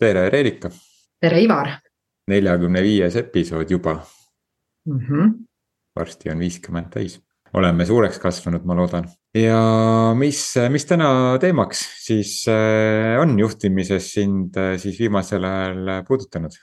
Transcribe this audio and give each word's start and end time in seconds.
tere, 0.00 0.30
Reelika. 0.32 0.70
tere, 1.20 1.40
Ivar. 1.44 1.74
neljakümne 2.30 2.82
viies 2.84 3.16
episood 3.16 3.70
juba 3.70 3.94
mm. 4.86 4.98
-hmm. 4.98 5.32
varsti 5.98 6.30
on 6.30 6.38
viiskümmend 6.38 6.88
täis, 6.94 7.18
oleme 7.52 7.86
suureks 7.86 8.18
kasvanud, 8.18 8.64
ma 8.64 8.76
loodan. 8.76 9.08
ja 9.34 9.60
mis, 10.14 10.54
mis 10.68 10.86
täna 10.86 11.38
teemaks 11.40 11.84
siis 12.06 12.46
äh, 12.48 13.20
on 13.20 13.38
juhtimises 13.38 14.12
sind 14.12 14.56
äh, 14.56 14.78
siis 14.78 14.98
viimasel 15.00 15.44
ajal 15.44 16.04
puudutanud? 16.08 16.56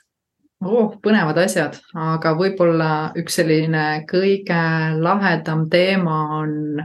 oh, 0.64 0.98
põnevad 1.06 1.38
asjad, 1.44 1.78
aga 1.94 2.34
võib-olla 2.34 2.92
üks 3.16 3.38
selline 3.38 4.04
kõige 4.10 4.62
lahedam 4.98 5.68
teema 5.70 6.20
on, 6.42 6.82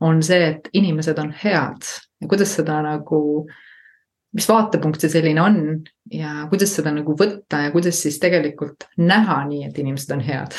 on 0.00 0.22
see, 0.22 0.52
et 0.54 0.68
inimesed 0.72 1.18
on 1.18 1.34
head 1.44 1.94
ja 2.20 2.28
kuidas 2.28 2.54
seda 2.54 2.82
nagu 2.82 3.22
äh, 3.48 3.62
mis 4.34 4.48
vaatepunkt 4.48 5.00
see 5.00 5.12
selline 5.12 5.42
on 5.42 5.60
ja 6.12 6.46
kuidas 6.50 6.74
seda 6.78 6.92
nagu 6.94 7.14
võtta 7.18 7.66
ja 7.66 7.72
kuidas 7.74 8.02
siis 8.02 8.18
tegelikult 8.22 8.88
näha 8.98 9.42
nii, 9.48 9.64
et 9.68 9.78
inimesed 9.78 10.12
on 10.16 10.24
head. 10.26 10.58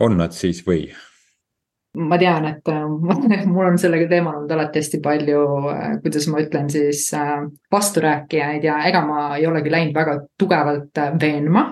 on 0.00 0.18
nad 0.20 0.36
siis 0.36 0.64
või? 0.66 0.88
Ma 1.98 2.18
tean, 2.18 2.46
et 2.46 2.70
äh, 2.70 3.46
mul 3.52 3.72
on 3.72 3.78
sellega 3.80 4.08
teemal 4.10 4.40
olnud 4.40 4.54
alati 4.54 4.82
hästi 4.82 5.02
palju, 5.04 5.42
äh, 5.72 5.98
kuidas 6.04 6.28
ma 6.30 6.42
ütlen 6.44 6.70
siis, 6.70 7.08
äh, 7.16 7.36
vasturääkijaid 7.72 8.64
ja 8.64 8.80
ega 8.88 9.04
ma 9.06 9.26
ei 9.36 9.46
olegi 9.50 9.72
läinud 9.72 9.96
väga 9.96 10.20
tugevalt 10.38 11.04
veenma 11.20 11.70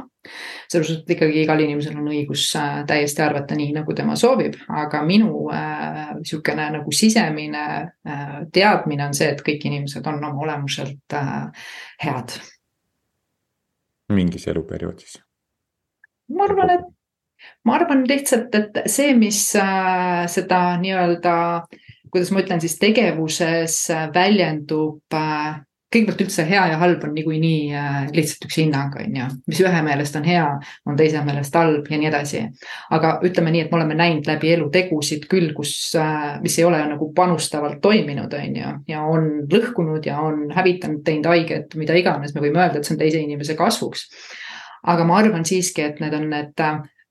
selles 0.69 0.89
suhtes, 0.89 1.05
et 1.05 1.13
ikkagi 1.15 1.43
igal 1.43 1.61
inimesel 1.63 1.97
on 1.97 2.11
õigus 2.11 2.45
täiesti 2.89 3.23
arvata 3.25 3.57
nii, 3.57 3.71
nagu 3.77 3.95
tema 3.97 4.17
soovib, 4.19 4.59
aga 4.69 5.01
minu 5.07 5.47
niisugune 5.49 6.67
äh, 6.67 6.75
nagu 6.75 6.93
sisemine 6.93 7.65
äh, 8.09 8.37
teadmine 8.53 9.07
on 9.09 9.17
see, 9.17 9.31
et 9.33 9.43
kõik 9.47 9.65
inimesed 9.71 10.07
on 10.11 10.21
oma 10.21 10.45
olemuselt 10.45 11.17
äh, 11.17 11.71
head. 12.05 12.37
mingis 14.13 14.49
eluperioodis? 14.49 15.19
ma 16.35 16.45
arvan, 16.45 16.75
et, 16.77 16.87
ma 17.65 17.79
arvan 17.79 18.05
lihtsalt, 18.09 18.55
et 18.55 18.83
see, 18.91 19.15
mis 19.19 19.43
äh, 19.59 20.27
seda 20.31 20.63
nii-öelda 20.83 21.37
kuidas 22.09 22.33
ma 22.33 22.43
ütlen 22.45 22.63
siis 22.65 22.79
tegevuses 22.81 23.81
äh, 23.93 24.07
väljendub 24.15 25.17
äh, 25.17 25.59
kõigepealt 25.89 26.21
üldse 26.21 26.45
hea 26.45 26.63
ja 26.69 26.79
halb 26.83 27.05
on 27.07 27.15
niikuinii 27.17 27.71
lihtsalt 28.13 28.43
üks 28.45 28.59
hinnang, 28.61 28.93
on 29.01 29.15
ju, 29.17 29.29
mis 29.49 29.61
ühe 29.65 29.79
meelest 29.87 30.19
on 30.21 30.27
hea, 30.29 30.43
on 30.85 30.99
teise 30.99 31.23
meelest 31.25 31.55
halb 31.57 31.87
ja 31.89 32.01
nii 32.03 32.11
edasi. 32.11 32.43
aga 32.93 33.15
ütleme 33.25 33.55
nii, 33.55 33.63
et 33.65 33.73
me 33.73 33.79
oleme 33.79 33.97
näinud 33.97 34.29
läbi 34.29 34.51
elu 34.53 34.67
tegusid 34.75 35.25
küll, 35.33 35.55
kus, 35.57 35.73
mis 36.45 36.59
ei 36.61 36.67
ole 36.69 36.83
nagu 36.91 37.09
panustavalt 37.17 37.81
toiminud, 37.81 38.37
on 38.37 38.61
ju, 38.61 38.75
ja 38.93 39.07
on 39.09 39.31
lõhkunud 39.49 40.05
ja 40.11 40.19
on 40.21 40.51
hävitanud, 40.53 41.01
teinud 41.09 41.31
haiget, 41.33 41.79
mida 41.81 41.97
iganes, 41.97 42.37
me 42.37 42.45
võime 42.45 42.61
öelda, 42.67 42.83
et 42.83 42.85
see 42.85 42.99
on 42.99 43.01
teise 43.01 43.25
inimese 43.25 43.57
kasvuks. 43.57 44.05
aga 44.93 45.09
ma 45.09 45.23
arvan 45.25 45.49
siiski, 45.49 45.89
et 45.89 46.05
need 46.05 46.21
on 46.21 46.29
need 46.37 46.69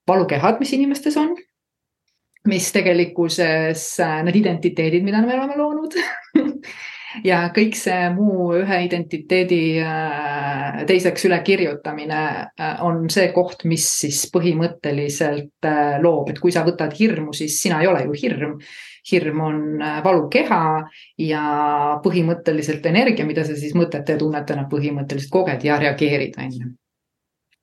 valukehad, 0.08 0.59
mis 0.59 0.73
inimestes 0.77 1.17
on 1.17 1.36
mis 2.47 2.72
tegelikkuses, 2.72 3.88
need 4.23 4.38
identiteedid, 4.39 5.03
mida 5.03 5.19
me 5.23 5.36
oleme 5.36 5.58
loonud. 5.59 5.97
Ja 7.25 7.47
kõik 7.55 7.73
see 7.80 8.09
muu 8.14 8.49
ühe 8.59 8.77
identiteedi 8.86 9.80
äh, 9.81 10.81
teiseks 10.86 11.23
ülekirjutamine 11.25 12.19
äh, 12.19 12.83
on 12.86 13.08
see 13.09 13.31
koht, 13.33 13.64
mis 13.66 13.88
siis 14.03 14.19
põhimõtteliselt 14.33 15.66
äh, 15.66 15.95
loob, 16.03 16.33
et 16.33 16.42
kui 16.44 16.53
sa 16.53 16.66
võtad 16.67 16.94
hirmu, 16.99 17.31
siis 17.33 17.55
sina 17.64 17.80
ei 17.81 17.89
ole 17.89 18.03
ju 18.05 18.17
hirm. 18.21 18.58
hirm 19.08 19.39
on 19.42 19.61
valukeha 20.03 20.64
ja 21.23 21.44
põhimõtteliselt 22.03 22.86
energia, 22.92 23.25
mida 23.25 23.47
sa 23.47 23.55
siis 23.55 23.73
mõtete 23.73 24.14
ja 24.17 24.21
tunnetena 24.21 24.67
põhimõtteliselt 24.70 25.31
koged 25.31 25.64
ja 25.64 25.80
reageerid, 25.80 26.36
on 26.43 26.52
ju 26.60 26.73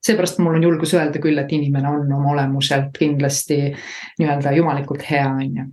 seepärast 0.05 0.41
mul 0.43 0.59
on 0.59 0.67
julgus 0.67 0.95
öelda 0.95 1.21
küll, 1.23 1.39
et 1.41 1.53
inimene 1.53 1.91
on 1.91 2.13
oma 2.13 2.33
olemuselt 2.35 2.93
kindlasti 2.99 3.61
nii-öelda 4.19 4.53
jumalikult 4.57 5.07
hea, 5.11 5.29
on 5.31 5.61
ju. 5.61 5.69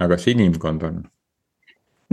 aga 0.00 0.14
kas 0.14 0.26
inimkond 0.32 0.88
on? 0.88 1.04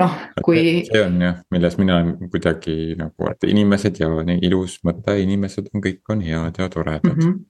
noh, 0.01 0.19
kui. 0.45 0.83
see 0.89 1.01
on 1.05 1.21
jah, 1.21 1.39
milles 1.53 1.79
mina 1.81 2.01
kuidagi 2.25 2.77
nagu, 2.99 3.29
et 3.31 3.49
inimesed 3.49 4.01
ja 4.01 4.11
ilus 4.41 4.79
mõte, 4.87 5.17
inimesed 5.21 5.71
on, 5.73 5.83
kõik 5.85 6.13
on 6.13 6.23
head 6.25 6.61
ja 6.61 6.69
toredad 6.69 7.09
mm. 7.15 7.19
-hmm. 7.21 7.41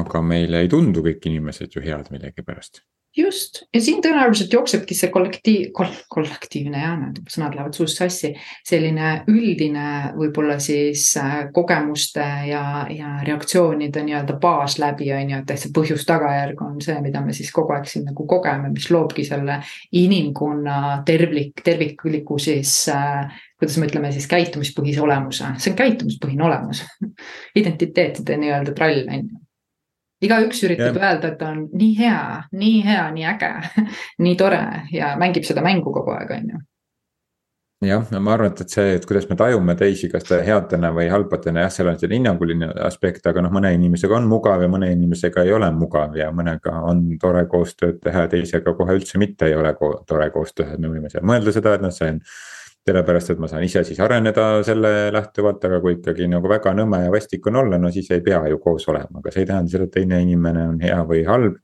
aga 0.00 0.22
meile 0.22 0.64
ei 0.64 0.68
tundu 0.68 1.02
kõik 1.06 1.30
inimesed 1.30 1.74
ju 1.74 1.82
head 1.84 2.10
millegipärast 2.14 2.84
just, 3.16 3.62
ja 3.74 3.80
siin 3.80 4.00
tõenäoliselt 4.02 4.52
jooksebki 4.52 4.96
see 4.96 5.10
kollektiiv 5.14 5.70
kol,, 5.76 5.90
kollektiivne 6.10 6.80
jah, 6.80 6.96
need 6.98 7.20
sõnad 7.30 7.54
lähevad 7.54 7.76
suust 7.76 8.00
sassi. 8.00 8.32
selline 8.66 9.10
üldine 9.30 9.86
võib-olla 10.16 10.58
siis 10.62 11.06
äh, 11.20 11.36
kogemuste 11.54 12.26
ja, 12.48 12.64
ja 12.90 13.14
reaktsioonide 13.26 14.02
nii-öelda 14.06 14.38
baas 14.42 14.78
läbi 14.82 15.12
on 15.14 15.30
ju, 15.30 15.40
et 15.40 15.54
see 15.62 15.72
põhjus-tagajärg 15.76 16.62
on 16.66 16.80
see, 16.84 16.98
mida 17.04 17.22
me 17.24 17.36
siis 17.36 17.52
kogu 17.54 17.76
aeg 17.76 17.88
siin 17.90 18.08
nagu 18.10 18.26
kogeme, 18.26 18.72
mis 18.74 18.90
loobki 18.90 19.26
selle 19.26 19.60
inimkonna 19.92 21.02
tervik, 21.06 21.62
tervikliku 21.64 22.38
siis 22.42 22.76
äh, 22.92 23.30
kuidas 23.58 23.78
me 23.78 23.88
ütleme 23.88 24.12
siis 24.12 24.26
käitumispõhise 24.30 25.02
olemuse, 25.04 25.54
see 25.62 25.72
on 25.72 25.78
käitumispõhine 25.78 26.44
olemus. 26.50 26.82
Identiteetide 27.60 28.42
nii-öelda 28.42 28.74
trall 28.74 29.06
on 29.06 29.22
ju 29.22 29.43
igaüks 30.26 30.62
üritab 30.66 30.98
ja. 30.98 31.10
öelda, 31.10 31.32
et 31.32 31.40
ta 31.40 31.50
on 31.54 31.64
nii 31.72 31.96
hea, 31.98 32.20
nii 32.52 32.84
hea, 32.86 33.08
nii 33.16 33.26
äge 33.34 33.50
nii 34.26 34.38
tore 34.40 34.62
ja 34.94 35.14
mängib 35.20 35.46
seda 35.48 35.64
mängu 35.64 35.94
kogu 35.94 36.16
aeg, 36.16 36.32
on 36.38 36.54
ju 36.54 36.62
jah, 37.88 38.04
no 38.12 38.20
ma 38.24 38.34
arvan, 38.34 38.52
et, 38.52 38.62
et 38.64 38.74
see, 38.74 38.94
et 38.96 39.06
kuidas 39.08 39.26
me 39.28 39.36
tajume 39.38 39.74
teisi, 39.78 40.08
kas 40.12 40.26
ta 40.28 40.38
headena 40.44 40.90
või 40.94 41.06
halbadena, 41.12 41.64
jah, 41.64 41.72
seal 41.74 41.90
on 41.90 41.98
selline 42.00 42.20
hinnanguline 42.20 42.70
aspekt, 42.86 43.26
aga 43.28 43.44
noh, 43.44 43.52
mõne 43.54 43.74
inimesega 43.76 44.16
on 44.18 44.28
mugav 44.30 44.64
ja 44.64 44.70
mõne 44.72 44.90
inimesega 44.94 45.44
ei 45.44 45.52
ole 45.56 45.70
mugav 45.74 46.16
ja 46.18 46.30
mõnega 46.34 46.78
on 46.88 47.04
tore 47.20 47.44
koostööd 47.50 48.00
teha 48.04 48.26
ja 48.26 48.32
teisega 48.32 48.76
kohe 48.78 48.98
üldse 48.98 49.20
mitte 49.20 49.50
ei 49.50 49.56
ole 49.58 49.74
ko 49.78 49.94
tore 50.08 50.30
koostööd, 50.34 50.76
me 50.80 50.92
võime 50.92 51.12
seal 51.12 51.26
mõelda 51.26 51.54
seda, 51.54 51.76
et 51.76 51.84
noh, 51.84 51.94
see 51.94 52.14
on 52.14 52.22
sellepärast, 52.84 53.32
et 53.32 53.40
ma 53.40 53.48
saan 53.48 53.64
ise 53.64 53.82
siis 53.86 54.00
areneda 54.04 54.46
selle 54.66 54.90
lähtuvalt, 55.14 55.62
aga 55.64 55.80
kui 55.80 55.96
ikkagi 55.96 56.26
nagu 56.28 56.48
väga 56.50 56.74
nõme 56.76 57.00
ja 57.06 57.12
vastik 57.12 57.46
on 57.48 57.62
olla, 57.62 57.78
no 57.80 57.90
siis 57.92 58.10
ei 58.12 58.20
pea 58.24 58.42
ju 58.52 58.58
koos 58.62 58.84
olema, 58.92 59.22
aga 59.22 59.32
see 59.32 59.44
ei 59.44 59.48
tähenda 59.48 59.72
seda, 59.72 59.88
et 59.88 59.94
teine 59.94 60.20
inimene 60.24 60.66
on 60.72 60.80
hea 60.84 60.98
või 61.08 61.24
halb. 61.28 61.60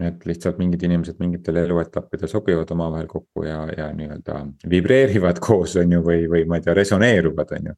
et 0.00 0.22
lihtsalt 0.24 0.56
mingid 0.56 0.80
inimesed 0.86 1.18
mingitel 1.20 1.58
eluetappidel 1.60 2.28
sobivad 2.28 2.70
omavahel 2.72 3.04
kokku 3.06 3.42
ja, 3.44 3.66
ja 3.76 3.90
nii-öelda 3.92 4.38
vibreerivad 4.72 5.38
koos, 5.46 5.76
on 5.76 5.92
ju, 5.92 6.00
või, 6.06 6.24
või 6.30 6.46
ma 6.48 6.56
ei 6.56 6.64
tea, 6.64 6.74
resoneeruvad, 6.74 7.52
on 7.58 7.68
ju. 7.70 7.74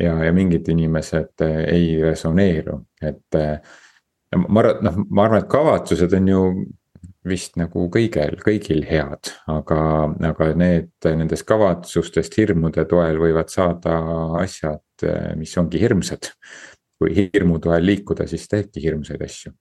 ja, 0.00 0.14
ja 0.24 0.32
mingid 0.32 0.68
inimesed 0.72 1.44
eh, 1.44 1.60
ei 1.74 1.90
resoneeru, 2.02 2.80
et 3.02 3.38
eh, 3.38 3.76
ma 4.48 4.64
arvan, 4.64 4.82
noh, 4.88 4.98
ma 5.10 5.28
arvan, 5.28 5.44
et 5.44 5.50
kavatsused 5.52 6.16
on 6.18 6.32
ju 6.32 6.42
vist 7.30 7.56
nagu 7.60 7.86
kõigel, 7.92 8.38
kõigil 8.42 8.82
head, 8.88 9.32
aga, 9.52 9.80
aga 10.30 10.50
need, 10.58 10.90
nendest 11.04 11.46
kavatsustest 11.48 12.36
hirmude 12.40 12.84
toel 12.90 13.20
võivad 13.20 13.52
saada 13.52 14.00
asjad, 14.42 14.82
mis 15.38 15.56
ongi 15.60 15.80
hirmsad. 15.82 16.32
kui 16.98 17.12
hirmu 17.14 17.60
toel 17.62 17.84
liikuda, 17.86 18.24
siis 18.26 18.48
teebki 18.50 18.82
hirmsaid 18.82 19.20
asju 19.22 19.52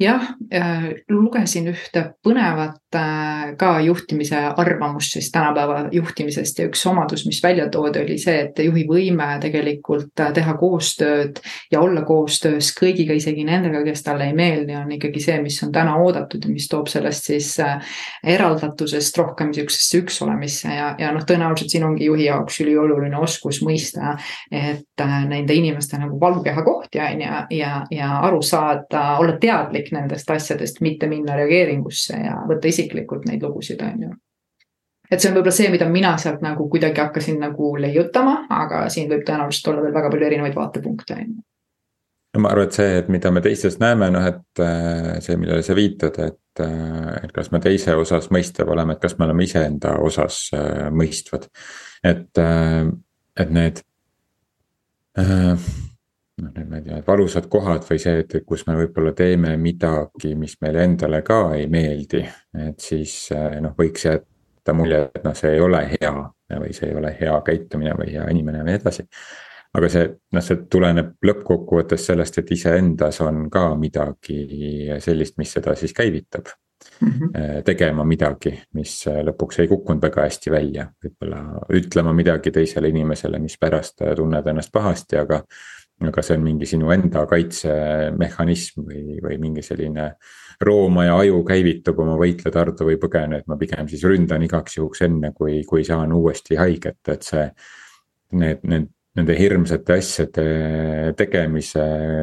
jah, 0.00 0.22
äh, 0.54 0.84
lugesin 1.10 1.68
ühte 1.70 2.02
põnevat 2.24 2.96
äh, 2.96 3.52
ka 3.58 3.72
juhtimise 3.84 4.38
arvamust 4.56 5.16
siis 5.16 5.30
tänapäeva 5.32 5.88
juhtimisest 5.92 6.58
ja 6.58 6.66
üks 6.68 6.84
omadus, 6.88 7.26
mis 7.26 7.42
välja 7.42 7.68
toodi, 7.72 8.02
oli 8.02 8.18
see, 8.20 8.46
et 8.46 8.62
juhi 8.64 8.84
võime 8.88 9.28
tegelikult 9.42 10.20
äh, 10.20 10.32
teha 10.34 10.54
koostööd 10.60 11.40
ja 11.72 11.80
olla 11.80 12.04
koostöös 12.08 12.72
kõigiga, 12.78 13.16
isegi 13.16 13.44
nendega, 13.48 13.82
kes 13.86 14.04
talle 14.06 14.30
ei 14.30 14.36
meeldi, 14.36 14.76
on 14.78 14.92
ikkagi 14.96 15.22
see, 15.22 15.38
mis 15.44 15.60
on 15.64 15.72
täna 15.74 15.96
oodatud 16.02 16.46
ja 16.46 16.52
mis 16.52 16.68
toob 16.72 16.90
sellest 16.92 17.30
siis 17.30 17.52
eraldatusest 18.26 19.18
rohkem 19.18 19.52
sihukesesse 19.54 20.02
üksolemisse 20.02 20.72
ja, 20.72 20.92
ja 20.98 21.12
noh, 21.14 21.26
tõenäoliselt 21.28 21.76
siin 21.76 21.86
ongi 21.86 22.08
juhi 22.08 22.26
jaoks 22.26 22.60
ülioluline 22.64 23.18
oskus 23.20 23.62
mõista, 23.64 24.16
et 24.50 25.04
nende 25.28 25.54
inimeste 25.54 25.98
nagu 26.00 26.18
valukeha 26.20 26.64
kohti 26.64 27.00
on 27.02 27.22
ju, 27.22 27.40
ja, 27.58 27.72
ja 27.90 28.10
aru 28.26 28.42
saada, 28.46 29.04
olla 29.22 29.36
teadlik 29.40 29.81
nendest 29.90 30.30
asjadest, 30.30 30.80
mitte 30.80 31.08
minna 31.10 31.34
reageeringusse 31.36 32.20
ja 32.22 32.36
võtta 32.48 32.70
isiklikult 32.70 33.26
neid 33.26 33.42
lugusid, 33.42 33.82
on 33.82 34.04
ju. 34.06 34.10
et 35.10 35.18
see 35.20 35.30
on 35.30 35.36
võib-olla 35.36 35.56
see, 35.58 35.70
mida 35.72 35.88
mina 35.90 36.16
sealt 36.18 36.44
nagu 36.44 36.68
kuidagi 36.70 37.02
hakkasin 37.02 37.40
nagu 37.42 37.74
leiutama, 37.76 38.44
aga 38.62 38.86
siin 38.88 39.10
võib 39.10 39.26
tõenäoliselt 39.26 39.72
olla 39.72 39.86
veel 39.86 39.96
väga 39.98 40.12
palju 40.14 40.30
erinevaid 40.30 40.54
vaatepunkte, 40.60 41.18
on 41.18 41.32
ju 41.32 41.40
no 42.32 42.40
ma 42.40 42.52
arvan, 42.52 42.68
et 42.68 42.76
see, 42.76 42.96
et 43.02 43.08
mida 43.12 43.32
me 43.34 43.42
teistes 43.44 43.78
näeme, 43.82 44.08
noh, 44.14 44.24
et 44.28 44.62
äh, 44.64 45.20
see, 45.24 45.36
millele 45.40 45.64
sa 45.64 45.76
viitad, 45.76 46.18
et, 46.24 46.64
äh, 46.64 47.12
et 47.26 47.32
kas 47.34 47.52
me 47.52 47.60
teise 47.62 47.96
osas 47.98 48.30
mõistev 48.34 48.72
oleme, 48.72 48.96
et 48.96 49.02
kas 49.02 49.18
me 49.18 49.28
oleme 49.28 49.46
iseenda 49.46 49.98
osas 50.04 50.46
äh, 50.56 50.88
mõistvad. 50.94 51.48
et, 52.02 52.38
et 53.38 53.50
need 53.54 53.82
noh, 56.42 56.64
ma 56.68 56.80
ei 56.80 56.86
tea, 56.86 57.00
valusad 57.06 57.46
kohad 57.52 57.86
või 57.88 58.00
see, 58.02 58.22
et 58.24 58.36
kus 58.46 58.66
me 58.68 58.76
võib-olla 58.80 59.14
teeme 59.16 59.54
midagi, 59.60 60.34
mis 60.38 60.56
meile 60.64 60.84
endale 60.88 61.22
ka 61.26 61.40
ei 61.58 61.68
meeldi. 61.72 62.22
et 62.66 62.80
siis 62.80 63.14
eh, 63.34 63.60
noh, 63.62 63.76
võiks 63.78 64.06
jätta 64.08 64.74
mulje, 64.76 65.04
et 65.14 65.24
noh, 65.24 65.36
see 65.38 65.54
ei 65.56 65.62
ole 65.62 65.84
hea, 65.94 66.12
või 66.52 66.74
see 66.76 66.90
ei 66.90 66.98
ole 66.98 67.14
hea 67.20 67.38
käitumine 67.46 67.94
või 67.98 68.12
hea 68.16 68.28
inimene 68.30 68.62
ja 68.62 68.68
nii 68.68 68.80
edasi. 68.80 69.06
aga 69.72 69.88
see, 69.88 70.08
noh, 70.36 70.44
see 70.44 70.64
tuleneb 70.70 71.14
lõppkokkuvõttes 71.24 72.10
sellest, 72.10 72.42
et 72.42 72.50
iseendas 72.58 73.22
on 73.24 73.46
ka 73.50 73.70
midagi 73.80 74.42
sellist, 75.00 75.38
mis 75.40 75.54
seda 75.56 75.76
siis 75.78 75.94
käivitab 75.96 76.50
mm. 77.00 77.08
-hmm. 77.08 77.62
tegema 77.64 78.04
midagi, 78.04 78.52
mis 78.74 79.04
lõpuks 79.06 79.62
ei 79.62 79.68
kukkunud 79.68 80.02
väga 80.02 80.26
hästi 80.26 80.50
välja, 80.50 80.88
võib-olla 81.04 81.42
ütlema 81.78 82.12
midagi 82.12 82.50
teisele 82.50 82.88
inimesele, 82.92 83.38
mis 83.38 83.56
pärast 83.60 84.04
tunned 84.16 84.46
ennast 84.46 84.72
pahasti, 84.72 85.16
aga 85.16 85.40
aga 86.10 86.24
see 86.24 86.36
on 86.38 86.46
mingi 86.46 86.68
sinu 86.68 86.90
enda 86.94 87.24
kaitsemehhanism 87.30 88.86
või, 88.88 89.18
või 89.22 89.38
mingi 89.42 89.64
selline 89.64 90.08
roomaja 90.62 91.18
aju 91.20 91.42
käivitub 91.48 92.00
oma 92.04 92.16
võitle, 92.20 92.52
tardu 92.54 92.88
või 92.88 92.98
põgene, 93.02 93.42
et 93.42 93.50
ma 93.50 93.58
pigem 93.60 93.88
siis 93.90 94.04
ründan 94.08 94.44
igaks 94.46 94.78
juhuks 94.78 95.04
enne, 95.06 95.32
kui, 95.36 95.60
kui 95.68 95.84
saan 95.86 96.14
uuesti 96.16 96.58
haiget, 96.60 97.00
et 97.14 97.30
see. 97.30 97.46
Need, 98.32 98.62
need, 98.64 98.86
nende 99.12 99.34
hirmsate 99.36 99.98
asjade 100.00 100.44
tegemise 101.18 101.82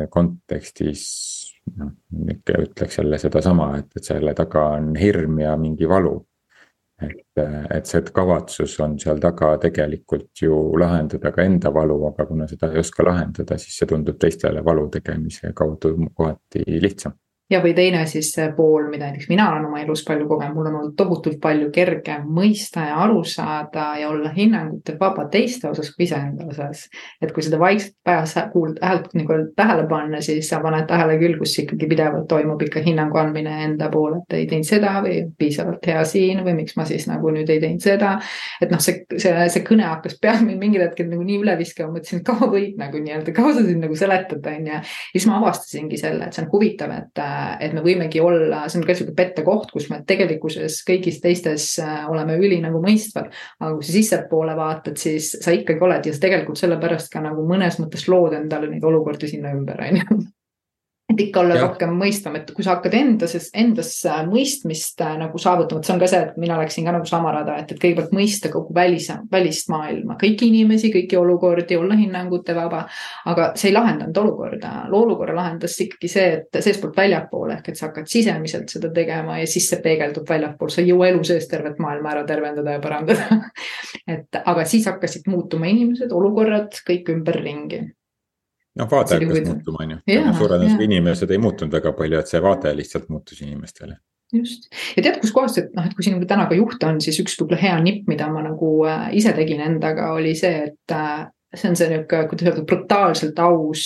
kontekstis 0.09 1.03
noh, 1.77 1.91
ikka 2.33 2.63
ütleks 2.63 2.97
jälle 2.97 3.19
sedasama, 3.21 3.75
et, 3.77 3.91
et 3.93 4.09
selle 4.09 4.33
taga 4.33 4.63
on 4.79 4.95
hirm 4.97 5.37
ja 5.43 5.53
mingi 5.61 5.85
valu 5.89 6.15
et, 7.01 7.41
et 7.75 7.85
see 7.87 8.01
kavatsus 8.15 8.75
on 8.83 8.97
seal 8.99 9.21
taga 9.23 9.53
tegelikult 9.61 10.43
ju 10.43 10.59
lahendada 10.79 11.31
ka 11.31 11.45
enda 11.47 11.71
valu, 11.73 12.01
aga 12.11 12.25
kuna 12.25 12.47
seda 12.47 12.71
ei 12.73 12.83
oska 12.83 13.05
lahendada, 13.07 13.57
siis 13.57 13.79
see 13.79 13.89
tundub 13.89 14.19
teistele 14.19 14.63
valu 14.65 14.89
tegemise 14.93 15.53
kaudu 15.55 15.95
kohati 16.13 16.65
lihtsam 16.81 17.15
ja, 17.49 17.61
või 17.63 17.73
teine 17.73 18.03
siis 18.09 18.29
pool, 18.55 18.87
mida 18.91 19.07
näiteks 19.07 19.29
mina 19.29 19.47
olen 19.51 19.65
oma 19.69 19.81
elus 19.81 20.03
palju 20.05 20.27
kogenud, 20.29 20.55
mul 20.55 20.69
on 20.69 20.75
olnud 20.79 20.95
tohutult 20.97 21.39
palju 21.41 21.69
kergem 21.73 22.27
mõista 22.33 22.85
ja 22.89 22.99
aru 23.03 23.23
saada 23.27 23.91
ja 23.99 24.09
olla 24.09 24.29
hinnangute 24.35 24.95
vaba 24.99 25.25
teiste 25.31 25.69
osas 25.69 25.89
kui 25.95 26.05
iseenda 26.05 26.45
osas. 26.49 26.85
et 27.21 27.31
kui 27.33 27.43
seda 27.43 27.59
vaikselt 27.59 27.95
peas 28.05 28.35
kuuld-, 28.53 28.79
häält 28.81 29.13
nagu 29.17 29.39
tähele 29.55 29.87
panna, 29.89 30.21
siis 30.21 30.49
sa 30.49 30.61
paned 30.63 30.87
tähele 30.89 31.17
küll, 31.21 31.37
kus 31.39 31.57
ikkagi 31.63 31.89
pidevalt 31.89 32.27
toimub 32.29 32.61
ikka 32.61 32.83
hinnangu 32.85 33.17
andmine 33.17 33.55
enda 33.65 33.89
poole, 33.89 34.21
et 34.23 34.37
ei 34.37 34.47
teinud 34.51 34.69
seda 34.69 34.93
või 35.05 35.23
piisavalt 35.37 35.89
hea 35.89 36.03
siin 36.05 36.43
või 36.45 36.55
miks 36.61 36.77
ma 36.77 36.85
siis 36.89 37.07
nagu 37.09 37.33
nüüd 37.33 37.49
ei 37.49 37.61
teinud 37.63 37.83
seda. 37.83 38.17
et 38.61 38.69
noh, 38.71 38.81
see, 38.83 39.03
see, 39.17 39.33
see 39.49 39.65
kõne 39.65 39.87
hakkas 39.89 40.19
peas 40.21 40.43
mind 40.45 40.61
mingil 40.61 40.85
hetkel 40.85 41.09
nagu 41.09 41.25
nii 41.25 41.41
üle 41.41 41.57
viskama, 41.59 41.95
mõtlesin, 41.97 42.21
et 42.21 42.29
kaua 42.29 42.51
võid 42.53 42.77
nagu 42.79 43.01
nii-öelda, 43.01 43.33
kaua 43.35 43.55
sa 43.57 43.65
siin 43.65 43.81
nagu 43.81 43.97
seletad, 43.97 44.45
on 44.45 44.69
ju. 44.69 44.77
ja 44.77 44.81
siis 44.85 45.27
ma 45.29 45.39
avastasingi 45.41 45.97
selle, 45.97 46.27
et 46.27 46.37
see 46.37 46.45
on 46.45 46.51
huvitav, 46.53 46.93
et 46.93 47.23
et 47.61 47.73
me 47.75 47.83
võimegi 47.85 48.21
olla, 48.23 48.63
see 48.69 48.79
on 48.81 48.87
ka 48.87 48.95
sihuke 48.97 49.15
pettekoht, 49.17 49.71
kus 49.73 49.89
me 49.91 50.01
tegelikkuses 50.07 50.81
kõigis 50.87 51.19
teistes 51.23 51.69
äh, 51.83 52.01
oleme 52.09 52.37
üli 52.39 52.59
nagu 52.63 52.81
mõistvad. 52.83 53.31
aga 53.59 53.75
kui 53.75 53.87
sa 53.87 53.95
sissepoole 53.95 54.55
vaatad, 54.57 54.97
siis 55.01 55.31
sa 55.43 55.53
ikkagi 55.55 55.85
oled 55.85 56.09
ja 56.09 56.15
sa 56.15 56.25
tegelikult 56.25 56.61
sellepärast 56.61 57.11
ka 57.13 57.23
nagu 57.25 57.45
mõnes 57.49 57.79
mõttes 57.81 58.07
lood 58.11 58.35
endale 58.37 58.71
neid 58.71 58.83
olukordi 58.83 59.31
sinna 59.31 59.53
ümber, 59.55 59.81
on 59.85 60.03
ju 60.03 60.19
et 61.09 61.21
ikka 61.23 61.41
olla 61.41 61.55
ja. 61.57 61.65
rohkem 61.65 61.93
mõistvam, 61.97 62.35
et 62.37 62.51
kui 62.53 62.65
sa 62.65 62.75
hakkad 62.75 62.93
endas, 62.93 63.33
endas 63.57 63.91
mõistmist 64.29 65.01
äh, 65.01 65.15
nagu 65.17 65.41
saavutama, 65.41 65.81
et 65.81 65.89
see 65.89 65.95
on 65.95 66.01
ka 66.03 66.09
see, 66.11 66.21
et 66.27 66.37
mina 66.41 66.57
läksin 66.59 66.85
ka 66.85 66.93
nagu 66.93 67.09
sama 67.09 67.33
rada, 67.33 67.55
et, 67.57 67.73
et 67.73 67.81
kõigepealt 67.81 68.13
mõista 68.15 68.51
kogu 68.53 68.75
välis, 68.75 69.09
välist 69.31 69.71
maailma, 69.73 70.19
kõiki 70.21 70.51
inimesi, 70.53 70.91
kõiki 70.93 71.17
olukordi, 71.17 71.79
olla 71.79 71.97
hinnangute 71.97 72.55
vaba. 72.57 72.85
aga 73.29 73.51
see 73.59 73.71
ei 73.71 73.75
lahendanud 73.75 74.21
olukorda, 74.21 74.73
olukorra 74.93 75.35
lahendas 75.35 75.79
ikkagi 75.81 76.11
see, 76.11 76.29
et 76.39 76.61
seestpoolt 76.63 76.97
väljapoole 76.97 77.57
ehk 77.57 77.71
et 77.73 77.79
sa 77.79 77.89
hakkad 77.89 78.09
sisemiselt 78.09 78.69
seda 78.69 78.93
tegema 78.93 79.39
ja 79.41 79.47
siis 79.49 79.69
see 79.71 79.81
peegeldub 79.83 80.29
väljapool, 80.29 80.69
sa 80.69 80.83
ei 80.83 80.91
jõua 80.93 81.09
elu 81.09 81.23
sees 81.25 81.49
tervet 81.49 81.81
maailma 81.81 82.13
ära 82.13 82.25
tervendada 82.29 82.77
ja 82.77 82.83
parandada 82.83 83.41
et 84.15 84.43
aga 84.45 84.65
siis 84.69 84.85
hakkasid 84.89 85.29
muutuma 85.31 85.69
inimesed, 85.71 86.13
olukorrad 86.13 86.83
kõik 86.85 87.09
ümberringi 87.15 87.87
noh, 88.79 88.89
vaade 88.91 89.17
hakkas 89.19 89.49
muutuma, 89.49 89.83
on 89.85 89.95
ju. 89.95 89.97
suure 90.07 90.55
tõenäosusega 90.55 90.85
inimesed 90.87 91.33
ei 91.33 91.41
muutunud 91.41 91.75
väga 91.75 91.93
palju, 91.97 92.21
et 92.21 92.31
see 92.31 92.41
vaade 92.43 92.73
lihtsalt 92.77 93.09
muutus 93.13 93.41
inimestele. 93.45 93.99
Just. 94.33 94.67
Ja 94.93 95.01
tead, 95.01 95.17
kuskohast, 95.23 95.57
et 95.57 95.71
noh, 95.73 95.87
et 95.89 95.95
kui 95.97 96.05
siin 96.05 96.21
täna 96.29 96.45
ka 96.49 96.57
juht 96.57 96.83
on, 96.85 96.99
siis 97.01 97.17
üks 97.23 97.33
võib-olla 97.39 97.61
hea 97.63 97.77
nipp, 97.81 98.05
mida 98.11 98.27
ma 98.29 98.43
nagu 98.45 98.75
äh, 98.85 99.07
ise 99.17 99.33
tegin 99.37 99.63
endaga, 99.65 100.11
oli 100.13 100.35
see, 100.37 100.69
et 100.69 100.93
äh, 100.93 101.23
see 101.55 101.71
on 101.71 101.77
see 101.79 101.89
nihuke, 101.89 102.21
kuidas 102.29 102.51
öelda, 102.51 102.65
brutaalselt 102.69 103.41
aus 103.41 103.85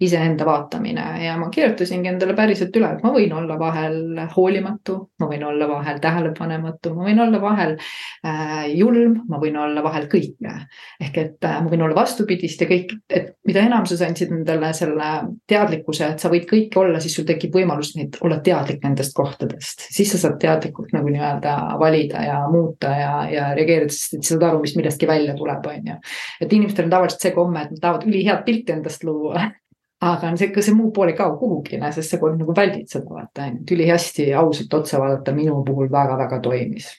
iseenda 0.00 0.44
vaatamine 0.44 1.04
ja 1.24 1.36
ma 1.40 1.48
kirjutasingi 1.52 2.10
endale 2.10 2.34
päriselt 2.36 2.74
üle, 2.76 2.90
et 2.92 3.04
ma 3.04 3.12
võin 3.14 3.32
olla 3.32 3.56
vahel 3.56 4.18
hoolimatu, 4.34 4.96
ma 5.22 5.28
võin 5.30 5.44
olla 5.48 5.68
vahel 5.70 6.00
tähelepanematu, 6.04 6.92
ma 6.96 7.06
võin 7.06 7.22
olla 7.24 7.40
vahel 7.40 7.72
äh, 7.78 8.66
julm, 8.76 9.22
ma 9.30 9.40
võin 9.40 9.56
olla 9.56 9.84
vahel 9.84 10.04
kõike. 10.12 10.52
ehk 11.00 11.16
et 11.22 11.48
äh, 11.48 11.56
ma 11.64 11.72
võin 11.72 11.86
olla 11.86 11.96
vastupidist 11.96 12.60
ja 12.60 12.68
kõik, 12.68 12.92
et 13.08 13.32
mida 13.48 13.64
enam 13.64 13.88
sa 13.88 13.96
andsid 14.04 14.36
endale 14.36 14.74
selle 14.76 15.10
teadlikkuse, 15.48 16.12
et 16.12 16.20
sa 16.20 16.28
võid 16.32 16.44
kõike 16.50 16.82
olla, 16.82 17.00
siis 17.00 17.16
sul 17.16 17.28
tekib 17.28 17.56
võimalus 17.56 17.94
neid 17.96 18.20
olla 18.20 18.42
teadlik 18.44 18.84
nendest 18.84 19.16
kohtadest, 19.16 19.88
siis 19.96 20.12
sa 20.12 20.20
saad 20.26 20.36
teadlikult 20.44 20.92
nagu 20.92 21.08
nii-öelda 21.08 21.56
valida 21.80 22.26
ja 22.26 22.40
muuta 22.52 22.92
ja, 22.92 23.12
ja 23.32 23.50
reageerida, 23.56 23.96
sest 23.96 24.20
et 24.20 24.28
sa 24.28 24.34
saad 24.34 24.50
aru, 24.50 24.60
mis 24.66 24.76
millestki 24.76 25.08
välja 25.08 25.32
tuleb, 25.38 25.64
on 25.72 25.92
ju. 25.94 26.00
et 26.44 26.52
inimestel 26.52 26.90
on 26.90 26.98
tavaliselt 26.98 27.30
see 27.30 27.36
komme, 27.36 27.64
et 27.64 27.72
nad 27.72 27.80
tahavad 27.80 28.10
ülihead 28.10 28.44
pilti 28.44 28.76
endast 28.76 29.08
luua 29.08 29.46
aga 30.04 30.34
see, 30.36 30.50
ka 30.52 30.62
see 30.62 30.74
muu 30.76 30.90
pool 30.92 31.12
ei 31.12 31.16
kao 31.16 31.38
kuhugi, 31.40 31.80
sest 31.94 32.12
sa 32.12 32.18
kogu 32.20 32.32
aeg 32.32 32.42
nagu 32.42 32.54
väldid 32.56 32.90
seda 32.92 33.14
vaata 33.16 33.46
ainult 33.46 33.70
ülihästi 33.72 34.28
ausalt 34.36 34.74
otsa 34.80 35.00
vaadata 35.00 35.32
minu 35.36 35.62
puhul 35.64 35.88
väga-väga 35.92 36.40
toimis. 36.44 36.90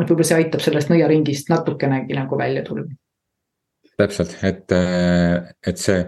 et 0.00 0.06
võib-olla 0.08 0.24
see 0.24 0.40
aitab 0.40 0.64
sellest 0.64 0.88
nõiaringist 0.92 1.52
natukenegi 1.52 2.16
nagu 2.16 2.38
välja 2.38 2.64
tulla. 2.64 2.88
täpselt, 4.00 4.38
et, 4.42 4.72
et 5.66 5.76
see 5.76 6.00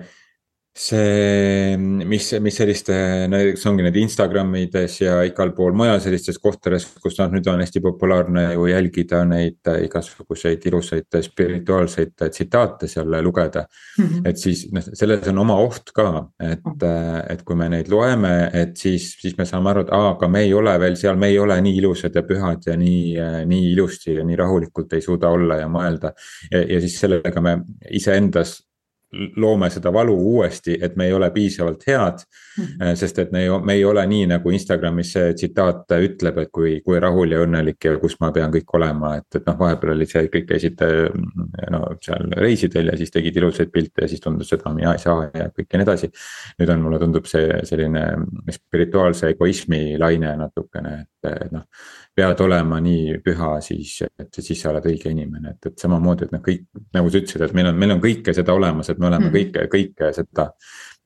see, 0.72 1.76
mis, 1.76 2.30
mis 2.40 2.56
selliste, 2.56 2.94
näiteks 3.28 3.66
ongi 3.68 3.84
need 3.84 3.96
Instagramides 4.00 4.94
ja 5.02 5.18
igal 5.28 5.52
pool 5.52 5.74
mujal 5.76 6.00
sellistes 6.00 6.38
kohtades, 6.40 6.86
kus 7.02 7.18
noh, 7.20 7.28
nüüd 7.34 7.50
on 7.52 7.60
hästi 7.60 7.82
populaarne 7.84 8.46
ju 8.54 8.64
jälgida 8.70 9.20
neid 9.28 9.68
igasuguseid 9.84 10.64
ilusaid 10.70 11.18
spirituaalseid 11.28 12.16
tsitaate 12.24 12.88
seal 12.88 13.18
lugeda 13.20 13.66
mm. 13.66 14.06
-hmm. 14.06 14.30
et 14.30 14.40
siis 14.40 14.64
noh, 14.72 14.88
selles 14.96 15.28
on 15.28 15.42
oma 15.44 15.58
oht 15.60 15.92
ka, 15.92 16.08
et, 16.40 16.88
et 17.36 17.44
kui 17.44 17.56
me 17.56 17.68
neid 17.68 17.92
loeme, 17.92 18.50
et 18.52 18.76
siis, 18.76 19.12
siis 19.20 19.36
me 19.36 19.44
saame 19.44 19.74
aru, 19.74 19.84
et 19.84 19.92
aa, 19.92 20.10
aga 20.16 20.28
me 20.28 20.46
ei 20.46 20.54
ole 20.56 20.78
veel 20.80 20.96
seal, 20.96 21.20
me 21.20 21.28
ei 21.28 21.38
ole 21.38 21.60
nii 21.60 21.76
ilusad 21.84 22.16
ja 22.16 22.24
pühad 22.24 22.64
ja 22.66 22.80
nii, 22.80 23.44
nii 23.44 23.72
ilusti 23.74 24.16
ja 24.16 24.24
nii 24.24 24.40
rahulikult 24.40 24.92
ei 24.96 25.04
suuda 25.04 25.28
olla 25.28 25.60
ja 25.60 25.68
mõelda. 25.68 26.16
ja, 26.50 26.64
ja 26.64 26.80
siis 26.80 27.00
sellega 27.00 27.40
me 27.40 27.58
iseendas 27.90 28.62
loome 29.36 29.68
seda 29.70 29.92
valu 29.92 30.14
uuesti, 30.16 30.78
et 30.80 30.96
me 30.96 31.06
ei 31.06 31.12
ole 31.12 31.30
piisavalt 31.30 31.82
head 31.86 32.22
mm. 32.58 32.64
-hmm. 32.64 32.94
sest 32.96 33.18
et 33.18 33.32
me 33.32 33.42
ei, 33.42 33.48
me 33.64 33.72
ei 33.72 33.84
ole 33.84 34.06
nii, 34.06 34.26
nagu 34.26 34.50
Instagramis 34.50 35.12
see 35.12 35.34
tsitaat 35.34 35.92
ütleb, 35.98 36.38
et 36.38 36.50
kui, 36.52 36.80
kui 36.84 37.00
rahul 37.00 37.34
ja 37.34 37.42
õnnelik 37.44 37.84
ja 37.84 37.96
kus 38.00 38.16
ma 38.20 38.32
pean 38.32 38.52
kõik 38.52 38.72
olema, 38.78 39.16
et, 39.16 39.28
et 39.36 39.46
noh, 39.46 39.58
vahepeal 39.58 39.94
oli 39.94 40.06
see, 40.06 40.24
kõik 40.32 40.48
käisid 40.48 40.84
no 41.70 41.82
seal 42.00 42.32
reisidel 42.36 42.92
ja 42.92 42.96
siis 42.96 43.10
tegid 43.10 43.36
ilusaid 43.36 43.72
pilte 43.72 44.06
ja 44.06 44.08
siis 44.08 44.20
tundus, 44.20 44.52
et 44.52 44.64
no 44.64 44.74
mina 44.74 44.94
ei 44.96 45.02
saa 45.02 45.28
ja 45.34 45.50
kõik 45.50 45.68
ja 45.72 45.80
nii 45.80 45.88
edasi. 45.88 46.10
nüüd 46.60 46.72
on, 46.72 46.82
mulle 46.86 46.98
tundub 47.02 47.28
see 47.28 47.60
selline 47.68 48.06
spirituaalse 48.50 49.34
egoismi 49.34 49.98
laine 49.98 50.36
natukene, 50.36 50.96
et 51.02 51.52
noh 51.52 51.68
pead 52.16 52.40
olema 52.44 52.78
nii 52.84 53.18
püha, 53.24 53.54
siis, 53.64 53.94
et 54.20 54.38
siis 54.38 54.60
sa 54.60 54.70
oled 54.72 54.86
õige 54.90 55.12
inimene, 55.12 55.54
et, 55.54 55.70
et 55.70 55.84
samamoodi, 55.84 56.28
et 56.28 56.34
noh, 56.34 56.42
kõik 56.44 56.66
nagu 56.96 57.08
sa 57.08 57.22
ütlesid, 57.22 57.44
et 57.46 57.54
meil 57.56 57.70
on, 57.70 57.78
meil 57.80 57.94
on 57.94 58.02
kõike 58.02 58.34
seda 58.36 58.56
olemas, 58.56 58.90
et 58.92 59.00
me 59.00 59.08
oleme 59.08 59.30
mm. 59.30 59.36
kõike, 59.38 59.66
kõike 59.72 60.10
seda. 60.18 60.50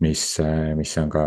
Mis, 0.05 0.23
mis 0.77 0.93
on 1.01 1.11
ka 1.13 1.25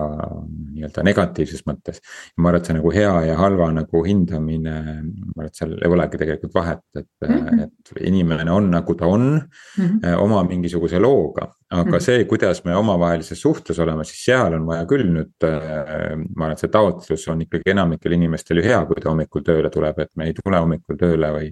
nii-öelda 0.75 1.03
negatiivses 1.07 1.65
mõttes. 1.65 2.01
ma 2.37 2.49
arvan, 2.49 2.61
et 2.61 2.69
see 2.69 2.77
nagu 2.77 2.91
hea 2.93 3.13
ja 3.29 3.37
halva 3.39 3.71
nagu 3.73 4.03
hindamine, 4.05 4.75
ma 5.03 5.37
arvan, 5.37 5.49
et 5.49 5.61
seal 5.61 5.77
ei 5.77 5.93
olegi 5.95 6.21
tegelikult 6.21 6.53
vahet, 6.59 6.83
et 6.95 7.07
mm, 7.27 7.39
-hmm. 7.39 7.63
et 7.63 8.03
inimene 8.11 8.51
on 8.51 8.69
nagu 8.71 8.95
ta 8.95 9.07
on 9.07 9.31
mm. 9.39 9.85
-hmm. 9.85 10.17
oma 10.17 10.43
mingisuguse 10.43 10.99
looga 10.99 11.49
aga 11.69 11.83
mm 11.83 11.93
-hmm. 11.93 11.99
see, 11.99 12.25
kuidas 12.25 12.65
me 12.65 12.75
omavahelises 12.75 13.41
suhtes 13.41 13.79
oleme, 13.79 14.03
siis 14.03 14.25
seal 14.25 14.53
on 14.53 14.65
vaja 14.65 14.85
küll 14.85 15.05
nüüd, 15.05 15.35
äh, 15.43 16.17
ma 16.35 16.45
arvan, 16.45 16.51
et 16.51 16.63
see 16.63 16.71
taotlus 16.73 17.27
on 17.27 17.41
ikkagi 17.45 17.71
enamikel 17.75 18.11
inimestel 18.11 18.57
ju 18.57 18.63
hea, 18.63 18.79
kui 18.85 19.01
ta 19.01 19.09
hommikul 19.09 19.45
tööle 19.45 19.69
tuleb, 19.69 19.99
et 19.99 20.09
me 20.15 20.25
ei 20.25 20.33
tule 20.33 20.57
hommikul 20.57 20.97
tööle 20.97 21.29
või. 21.35 21.51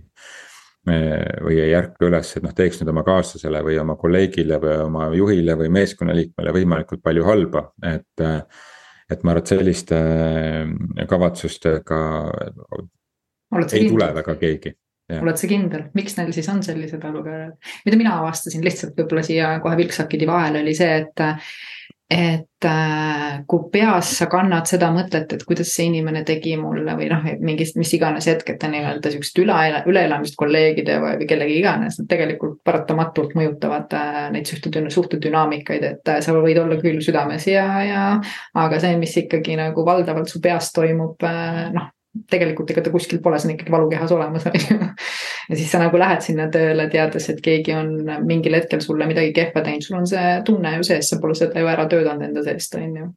Või 0.88 1.60
ei 1.60 1.74
ärka 1.75 2.08
üles, 2.08 2.32
et 2.38 2.46
noh, 2.46 2.53
teeks 2.56 2.82
nüüd 2.82 2.91
oma 2.94 3.03
kaaslasele 3.08 3.62
või 3.65 3.77
oma 3.82 3.98
kolleegile 4.00 4.60
või 4.63 4.75
oma 4.86 5.10
juhile 5.15 5.58
või 5.60 5.70
meeskonnaliikmele 5.75 6.56
võimalikult 6.62 7.03
palju 7.03 7.27
halba, 7.27 7.67
et. 7.84 8.25
et 9.08 9.22
ma 9.24 9.32
arvan, 9.32 9.44
et 9.44 9.51
selliste 9.53 9.98
kavatsustega 11.08 12.00
ei 13.72 13.88
tule 13.88 14.10
väga 14.17 14.36
keegi 14.36 14.74
oled 15.15 15.39
sa 15.39 15.48
kindel, 15.48 15.86
miks 15.96 16.17
neil 16.17 16.34
siis 16.36 16.50
on 16.51 16.60
sellised 16.65 17.03
olukorrad, 17.08 17.56
mida 17.86 18.00
mina 18.00 18.17
avastasin 18.20 18.63
lihtsalt 18.65 18.98
võib-olla 18.98 19.24
siia 19.24 19.53
kohe 19.63 19.77
vilksakidi 19.79 20.27
vahele 20.27 20.60
oli 20.65 20.74
see, 20.75 20.98
et 21.06 21.24
et 22.10 22.66
äh, 22.66 23.40
kui 23.52 23.66
peas 23.72 24.14
sa 24.16 24.30
kannad 24.32 24.70
seda 24.70 24.88
mõtet, 24.96 25.34
et 25.36 25.42
kuidas 25.48 25.74
see 25.76 25.90
inimene 25.90 26.22
tegi 26.28 26.54
mulle 26.60 26.94
või 26.96 27.10
noh, 27.12 27.26
mingist, 27.44 27.76
mis 27.80 27.92
iganes 27.98 28.30
hetkete 28.32 28.70
nii-öelda 28.72 29.12
siuksed 29.12 29.42
üle, 29.44 29.58
üleelamist 29.92 30.38
kolleegide 30.40 31.02
või, 31.04 31.18
või 31.20 31.28
kellegi 31.28 31.58
iganes, 31.60 32.00
need 32.00 32.08
tegelikult 32.14 32.62
paratamatult 32.68 33.36
mõjutavad 33.36 33.98
äh, 34.00 34.22
neid 34.36 34.48
suhte, 34.48 34.72
suhtedünaamikaid, 34.96 35.84
et 35.92 36.14
äh, 36.14 36.22
sa 36.24 36.38
võid 36.38 36.62
olla 36.64 36.80
küll 36.80 37.04
südames 37.04 37.50
ja, 37.52 37.68
ja 37.84 38.08
aga 38.56 38.80
see, 38.80 38.96
mis 39.02 39.18
ikkagi 39.26 39.60
nagu 39.60 39.84
valdavalt 39.86 40.32
su 40.32 40.40
peas 40.44 40.72
toimub, 40.76 41.28
noh, 41.76 41.92
tegelikult 42.32 42.72
ega 42.74 42.84
ta 42.86 42.94
kuskil 42.94 43.22
pole, 43.24 43.40
see 43.40 43.50
on 43.50 43.56
ikkagi 43.56 43.74
valukehas 43.74 44.14
olemas, 44.16 44.48
on 44.50 44.58
ju. 44.60 44.78
ja 45.50 45.60
siis 45.60 45.70
sa 45.72 45.82
nagu 45.82 46.00
lähed 46.00 46.24
sinna 46.26 46.48
tööle, 46.54 46.88
teades, 46.94 47.30
et 47.34 47.42
keegi 47.44 47.76
on 47.78 47.94
mingil 48.28 48.58
hetkel 48.58 48.82
sulle 48.84 49.10
midagi 49.10 49.34
kehva 49.36 49.64
teinud, 49.66 49.86
sul 49.86 50.00
on 50.00 50.10
see 50.10 50.34
tunne 50.48 50.76
ju 50.78 50.88
sees, 50.88 51.12
sa 51.12 51.22
pole 51.24 51.38
seda 51.38 51.64
ju 51.64 51.70
ära 51.72 51.88
töötanud 51.92 52.30
enda 52.30 52.46
seest, 52.48 52.80
on 52.80 52.98
ju. 53.02 53.12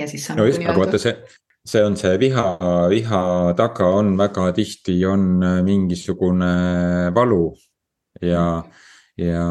ja 0.00 0.08
siis 0.10 0.28
sa. 0.28 0.38
no 0.38 0.44
nagu 0.44 0.52
just, 0.52 0.64
aga 0.64 0.78
vaata 0.80 1.02
see, 1.02 1.16
see 1.74 1.84
on 1.84 1.98
see 2.00 2.14
viha, 2.22 2.46
viha 2.92 3.24
taga 3.58 3.90
on 3.98 4.14
väga 4.20 4.50
tihti 4.56 5.00
on 5.08 5.28
mingisugune 5.66 6.54
valu 7.14 7.44
ja 8.22 8.46
mm 8.62 8.83
ja, 9.18 9.44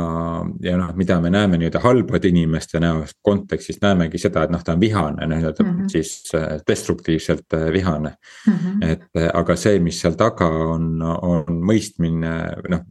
ja 0.62 0.78
noh, 0.78 0.92
mida 1.00 1.20
me 1.24 1.30
näeme 1.32 1.58
nii-öelda 1.58 1.80
halbade 1.84 2.28
inimeste 2.28 2.80
näost 2.84 3.20
kontekstist 3.24 3.84
näemegi 3.84 4.20
seda, 4.20 4.44
et 4.44 4.52
noh, 4.52 4.64
ta 4.64 4.76
on 4.76 4.82
vihane, 4.82 5.28
nii-öelda 5.28 5.64
mm 5.64 5.76
-hmm. 5.78 5.90
siis 5.92 6.32
äh, 6.36 6.60
destruktiivselt 6.68 7.54
äh, 7.54 7.72
vihane 7.74 8.16
mm. 8.48 8.54
-hmm. 8.54 8.92
et 8.92 9.08
äh, 9.18 9.30
aga 9.34 9.56
see, 9.56 9.80
mis 9.80 10.02
seal 10.02 10.18
taga 10.20 10.48
on, 10.48 11.02
on 11.02 11.62
mõistmine, 11.72 12.34
noh. 12.70 12.82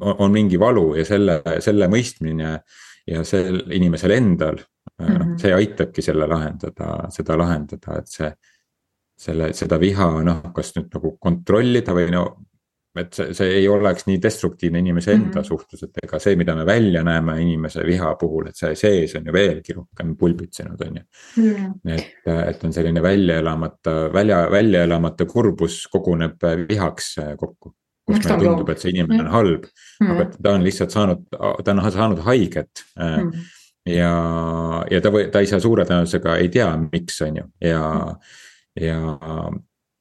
on 0.00 0.32
mingi 0.32 0.58
valu 0.60 0.94
ja 0.94 1.04
selle, 1.04 1.42
selle 1.60 1.88
mõistmine 1.88 2.60
ja 3.06 3.24
sel 3.24 3.62
inimesel 3.70 4.10
endal 4.10 4.56
mm, 4.56 5.06
-hmm. 5.06 5.18
noh, 5.18 5.26
mhm. 5.26 5.36
see 5.38 5.54
aitabki 5.54 6.02
selle 6.02 6.26
lahendada, 6.26 7.06
seda 7.10 7.38
lahendada, 7.38 7.98
et 7.98 8.08
see 8.08 8.32
selle, 9.18 9.52
seda 9.52 9.78
viha 9.80 10.22
noh, 10.22 10.42
kas 10.54 10.74
nüüd 10.76 10.90
nagu 10.94 11.16
kontrollida 11.20 11.94
või 11.94 12.10
no 12.10 12.24
et 12.98 13.14
see, 13.16 13.32
see 13.36 13.52
ei 13.60 13.68
oleks 13.72 14.06
nii 14.08 14.18
destruktiivne 14.22 14.82
inimese 14.82 15.12
enda 15.14 15.26
mm 15.26 15.34
-hmm. 15.38 15.48
suhtes, 15.48 15.82
et 15.82 16.00
ega 16.02 16.18
see, 16.20 16.36
mida 16.36 16.54
me 16.54 16.66
välja 16.66 17.02
näeme 17.02 17.38
inimese 17.40 17.86
viha 17.86 18.14
puhul, 18.20 18.48
et 18.48 18.56
see 18.56 18.74
sees 18.76 19.14
on 19.16 19.26
ju 19.26 19.32
veelgi 19.32 19.76
rohkem 19.76 20.16
pulbitsenud, 20.16 20.80
on 20.86 20.96
ju 20.96 21.02
mm. 21.36 21.54
-hmm. 21.54 21.94
et, 21.94 22.48
et 22.48 22.64
on 22.64 22.72
selline 22.72 23.02
välja 23.02 23.38
elamata, 23.38 24.12
välja, 24.12 24.50
välja 24.50 24.82
elamata 24.82 25.24
kurbus 25.24 25.86
koguneb 25.92 26.36
vihaks 26.68 27.16
kokku. 27.36 27.74
kus 28.06 28.24
meile 28.24 28.44
tundub, 28.44 28.68
et 28.68 28.78
see 28.78 28.90
inimene 28.90 29.22
on 29.22 29.30
halb 29.30 29.64
mm, 29.64 30.06
-hmm. 30.06 30.12
aga 30.12 30.30
ta 30.42 30.52
on 30.52 30.64
lihtsalt 30.64 30.90
saanud, 30.90 31.20
ta 31.64 31.70
on 31.70 31.92
saanud 31.92 32.18
haiget 32.18 32.84
mm. 32.98 33.30
-hmm 33.30 33.50
ja, 33.86 34.14
ja 34.90 35.00
ta 35.02 35.10
või, 35.10 35.28
ta 35.32 35.42
ei 35.42 35.50
saa 35.50 35.60
suure 35.62 35.84
tõenäosusega 35.88 36.36
ei 36.42 36.50
tea, 36.52 36.68
miks, 36.84 37.20
on 37.26 37.36
ju, 37.40 37.46
ja, 37.66 37.82
ja 38.80 39.00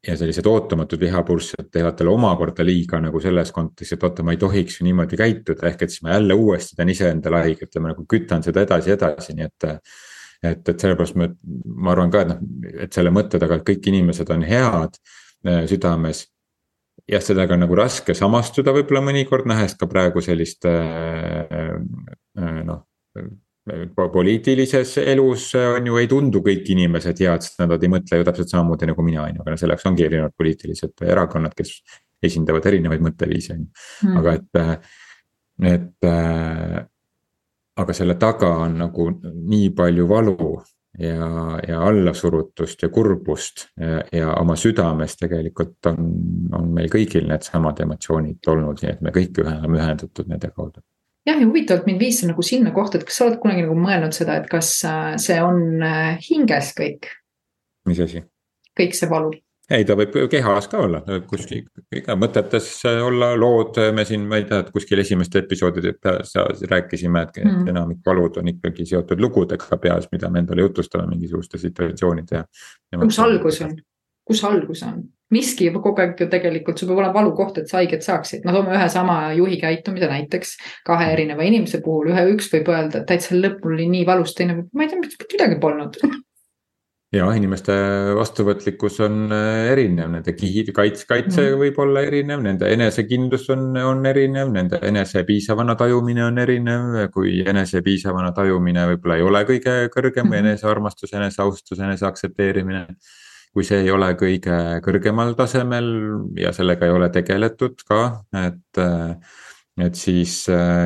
ja 0.07 0.15
sellised 0.17 0.47
ootamatud 0.49 0.99
vihapurssed 0.99 1.69
teevad 1.73 1.97
talle 1.97 2.13
omakorda 2.15 2.65
liiga 2.65 2.99
nagu 3.03 3.19
selles 3.21 3.51
kontekstis, 3.53 3.97
et 3.97 4.05
oota, 4.07 4.25
ma 4.25 4.33
ei 4.33 4.39
tohiks 4.41 4.79
ju 4.79 4.87
niimoodi 4.87 5.19
käituda, 5.19 5.67
ehk 5.69 5.85
et 5.85 5.93
siis 5.93 6.01
ma 6.05 6.15
jälle 6.15 6.33
uuesti 6.33 6.77
teen 6.77 6.89
iseendale 6.89 7.43
haiget 7.45 7.75
ja 7.75 7.83
ma 7.83 7.91
nagu 7.93 8.05
kütan 8.09 8.43
seda 8.45 8.65
edasi, 8.65 8.95
edasi, 8.97 9.37
nii 9.37 9.47
et. 9.49 9.67
et, 10.41 10.69
et 10.73 10.85
sellepärast 10.85 11.17
ma, 11.21 11.27
ma 11.85 11.91
arvan 11.93 12.09
ka, 12.13 12.23
et 12.23 12.31
noh, 12.31 12.39
et 12.87 12.97
selle 12.97 13.13
mõtte 13.13 13.37
taga, 13.41 13.59
et 13.59 13.67
kõik 13.67 13.91
inimesed 13.91 14.29
on 14.33 14.45
head 14.47 14.97
äh, 15.45 15.67
südames. 15.69 16.25
jah, 17.09 17.21
sellega 17.21 17.53
on 17.53 17.61
nagu 17.67 17.77
raske 17.77 18.15
samastuda 18.17 18.73
võib-olla 18.73 19.03
mõnikord, 19.05 19.45
nähes 19.45 19.77
ka 19.77 19.85
praegu 19.89 20.21
sellist 20.25 20.65
äh, 20.65 21.77
äh, 22.41 22.59
noh 22.65 22.87
poliitilises 23.95 24.97
elus 25.03 25.51
on 25.59 25.87
ju, 25.87 25.97
ei 26.01 26.09
tundu 26.09 26.41
kõik 26.45 26.67
inimesed 26.73 27.21
head, 27.23 27.45
sest 27.45 27.61
nad 27.61 27.83
ei 27.83 27.91
mõtle 27.91 28.19
ju 28.19 28.27
täpselt 28.27 28.53
samamoodi 28.53 28.89
nagu 28.89 29.05
mina, 29.05 29.25
on 29.25 29.39
ju, 29.39 29.45
aga 29.45 29.57
selleks 29.59 29.87
ongi 29.89 30.07
erinevad 30.07 30.35
poliitilised 30.37 31.05
erakonnad, 31.07 31.55
kes 31.57 31.77
esindavad 32.23 32.65
erinevaid 32.69 33.03
mõtteviise, 33.05 33.55
on 33.55 33.63
ju, 33.63 33.71
hmm. 34.03 34.19
aga 34.21 34.35
et, 34.37 34.91
et. 35.75 36.11
aga 37.81 37.93
selle 37.97 38.17
taga 38.19 38.51
on 38.65 38.77
nagu 38.81 39.07
nii 39.23 39.71
palju 39.77 40.05
valu 40.09 40.51
ja, 40.99 41.27
ja 41.67 41.81
allasurutust 41.87 42.83
ja 42.83 42.89
kurbust 42.93 43.67
ja, 43.79 44.01
ja 44.11 44.33
oma 44.41 44.57
südames 44.59 45.15
tegelikult 45.17 45.89
on, 45.89 46.11
on 46.57 46.71
meil 46.75 46.91
kõigil 46.91 47.29
needsamad 47.31 47.79
emotsioonid 47.85 48.51
olnud, 48.53 48.83
nii 48.83 48.91
et 48.91 49.05
me 49.05 49.13
kõik 49.15 49.39
oleme 49.43 49.79
ühendatud 49.79 50.27
nende 50.29 50.51
kaudu 50.51 50.83
jah, 51.27 51.37
ja 51.37 51.45
huvitavalt 51.45 51.87
mind 51.89 52.01
viis 52.01 52.21
see 52.21 52.31
nagu 52.31 52.45
sinna 52.45 52.73
kohta, 52.75 52.99
et 52.99 53.07
kas 53.07 53.19
sa 53.19 53.27
oled 53.27 53.39
kunagi 53.43 53.65
nagu 53.65 53.77
mõelnud 53.77 54.15
seda, 54.15 54.39
et 54.41 54.49
kas 54.51 54.73
äh, 54.87 55.13
see 55.21 55.37
on 55.43 55.85
äh, 55.85 56.17
hinges 56.25 56.73
kõik? 56.77 57.09
mis 57.89 58.01
asi? 58.03 58.23
kõik 58.77 58.97
see 58.97 59.09
valu. 59.11 59.31
ei, 59.71 59.85
ta 59.87 59.95
võib 59.99 60.15
kehas 60.31 60.67
ka 60.71 60.81
olla, 60.85 61.01
kuskil 61.29 61.63
ikka 61.95 62.17
mõtetes 62.19 62.71
olla 62.89 63.31
lood, 63.39 63.79
me 63.95 64.05
siin, 64.07 64.25
ma 64.27 64.41
ei 64.41 64.47
tea, 64.49 64.63
et 64.65 64.73
kuskil 64.73 65.03
esimeste 65.03 65.43
episoodide 65.45 65.93
peas 66.01 66.33
rääkisime, 66.73 67.23
et 67.27 67.41
mm. 67.45 67.69
enamik 67.71 68.01
valud 68.05 68.41
on 68.41 68.51
ikkagi 68.51 68.87
seotud 68.89 69.21
lugudega 69.21 69.79
peas, 69.81 70.09
mida 70.11 70.29
me 70.29 70.43
endale 70.43 70.67
jutustame 70.67 71.07
mingisuguste 71.13 71.61
situatsioonide 71.61 72.41
ja. 72.41 73.01
kus 73.05 73.21
algus 73.23 73.61
on, 73.67 73.77
kus 74.27 74.45
algus 74.49 74.85
on? 74.89 75.01
Miski 75.31 75.69
kogu 75.73 75.93
aeg 76.03 76.19
ju 76.19 76.29
tegelikult, 76.31 76.79
sul 76.79 76.91
peab 76.91 77.03
olema 77.03 77.19
valukoht, 77.19 77.61
et 77.61 77.71
sa 77.71 77.79
haiget 77.79 78.05
saaksid, 78.05 78.45
no 78.45 78.55
toome 78.55 78.75
ühe 78.75 78.89
sama 78.91 79.19
juhi 79.37 79.59
käitumise 79.61 80.09
näiteks 80.11 80.57
kahe 80.87 81.11
erineva 81.13 81.47
inimese 81.47 81.81
puhul, 81.85 82.11
ühe, 82.13 82.27
üks 82.35 82.51
võib 82.53 82.73
öelda, 82.73 83.01
et 83.01 83.07
täitsa 83.11 83.37
lõpul 83.37 83.77
oli 83.77 83.87
nii 83.95 84.07
valus, 84.07 84.35
teine, 84.37 84.63
ma 84.73 84.85
ei 84.85 84.91
tea, 84.91 84.99
mitte 85.01 85.31
midagi 85.31 85.59
polnud 85.63 86.01
ja 87.15 87.25
inimeste 87.35 87.73
vastuvõtlikkus 88.15 89.01
on 89.03 89.33
äh, 89.35 89.71
erinev, 89.73 90.07
nende 90.13 90.33
kihid, 90.35 90.71
kaitse, 90.75 91.03
kaitse 91.09 91.43
mm. 91.43 91.57
võib 91.59 91.79
olla 91.83 92.05
erinev, 92.07 92.39
nende 92.43 92.69
enesekindlus 92.71 93.49
on, 93.51 93.65
on 93.75 94.05
erinev, 94.07 94.51
nende 94.53 94.79
enese 94.87 95.25
piisavana 95.27 95.75
tajumine 95.79 96.23
on 96.29 96.39
erinev. 96.39 96.95
kui 97.11 97.41
enese 97.47 97.83
piisavana 97.83 98.31
tajumine 98.35 98.87
võib-olla 98.93 99.19
ei 99.19 99.27
ole 99.27 99.43
kõige 99.49 99.75
kõrgem 99.91 100.29
või 100.29 100.39
mm. 100.39 100.45
enesearmastus, 100.45 101.11
eneseaustus, 101.19 101.83
enese 101.83 102.07
aktsepteerimine 102.07 102.85
kui 103.51 103.67
see 103.67 103.81
ei 103.83 103.91
ole 103.91 104.13
kõige 104.19 104.57
kõrgemal 104.85 105.35
tasemel 105.39 105.87
ja 106.39 106.53
sellega 106.55 106.87
ei 106.87 106.95
ole 106.95 107.11
tegeletud 107.13 107.83
ka, 107.87 108.03
et. 108.47 108.83
et 109.81 109.95
siis, 109.97 110.33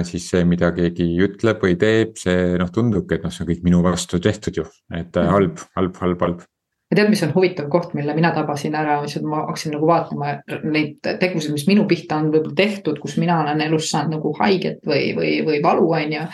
siis 0.07 0.25
see, 0.29 0.43
mida 0.48 0.69
keegi 0.72 1.07
ütleb 1.25 1.63
või 1.65 1.74
teeb, 1.81 2.13
see 2.22 2.53
noh, 2.62 2.69
tundubki, 2.72 3.17
et 3.17 3.25
noh, 3.25 3.34
see 3.34 3.43
on 3.43 3.50
kõik 3.50 3.63
minu 3.65 3.81
vastu 3.84 4.22
tehtud 4.24 4.62
ju, 4.62 4.65
et 4.93 5.17
halb, 5.17 5.63
halb, 5.75 5.98
halb, 6.00 6.22
halb 6.22 6.43
ja 6.91 6.99
tead, 6.99 7.09
mis 7.09 7.23
on 7.25 7.31
huvitav 7.33 7.65
koht, 7.73 7.95
mille 7.97 8.13
mina 8.13 8.29
tabasin 8.35 8.75
ära, 8.77 8.99
mis 9.01 9.15
ma 9.25 9.39
hakkasin 9.47 9.73
nagu 9.73 9.87
vaatama 9.89 10.35
neid 10.69 10.99
tegusid, 11.21 11.53
mis 11.55 11.65
minu 11.65 11.87
pihta 11.89 12.19
on 12.21 12.27
võib-olla 12.29 12.53
tehtud, 12.59 12.99
kus 13.01 13.15
mina 13.17 13.39
olen 13.41 13.63
elus 13.65 13.87
saanud 13.89 14.19
nagu 14.19 14.33
haiget 14.37 14.85
või, 14.85 15.07
või, 15.17 15.31
või 15.47 15.61
valu, 15.63 15.87
on 15.97 16.13
ju. 16.13 16.25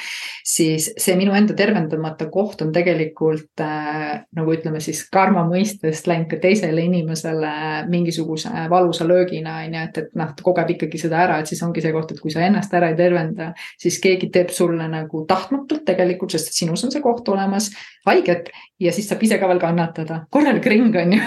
siis 0.51 0.89
see 0.99 1.15
minu 1.15 1.31
enda 1.37 1.55
tervendamata 1.55 2.27
koht 2.33 2.65
on 2.65 2.73
tegelikult 2.75 3.63
äh, 3.63 4.25
nagu 4.35 4.55
ütleme 4.55 4.81
siis 4.83 5.05
karma 5.11 5.45
mõistest 5.47 6.09
läinud 6.11 6.27
ka 6.33 6.41
teisele 6.43 6.83
inimesele 6.83 7.53
mingisuguse 7.87 8.67
valusa 8.69 9.07
löögina 9.07 9.61
on 9.61 9.79
ju, 9.79 9.85
et, 9.87 10.01
et 10.03 10.19
noh, 10.19 10.35
ta 10.35 10.43
kogeb 10.43 10.75
ikkagi 10.75 10.99
seda 11.05 11.23
ära, 11.23 11.39
et 11.39 11.47
siis 11.47 11.63
ongi 11.63 11.83
see 11.83 11.95
koht, 11.95 12.11
et 12.11 12.19
kui 12.19 12.33
sa 12.33 12.43
ennast 12.43 12.75
ära 12.75 12.91
ei 12.91 12.99
tervenda, 12.99 13.53
siis 13.79 14.01
keegi 14.03 14.27
teeb 14.35 14.51
sulle 14.51 14.89
nagu 14.91 15.23
tahtmatult 15.31 15.87
tegelikult, 15.87 16.35
sest 16.35 16.51
sinus 16.59 16.83
on 16.83 16.91
see 16.91 17.03
koht 17.03 17.31
olemas, 17.31 17.71
haiget 18.05 18.51
ja 18.81 18.91
siis 18.91 19.07
saab 19.07 19.23
ise 19.23 19.39
ka 19.39 19.47
veel 19.47 19.61
kannatada 19.61 20.25
korralik 20.41 20.67
ring 20.73 20.97
on 20.97 21.15
ju 21.15 21.21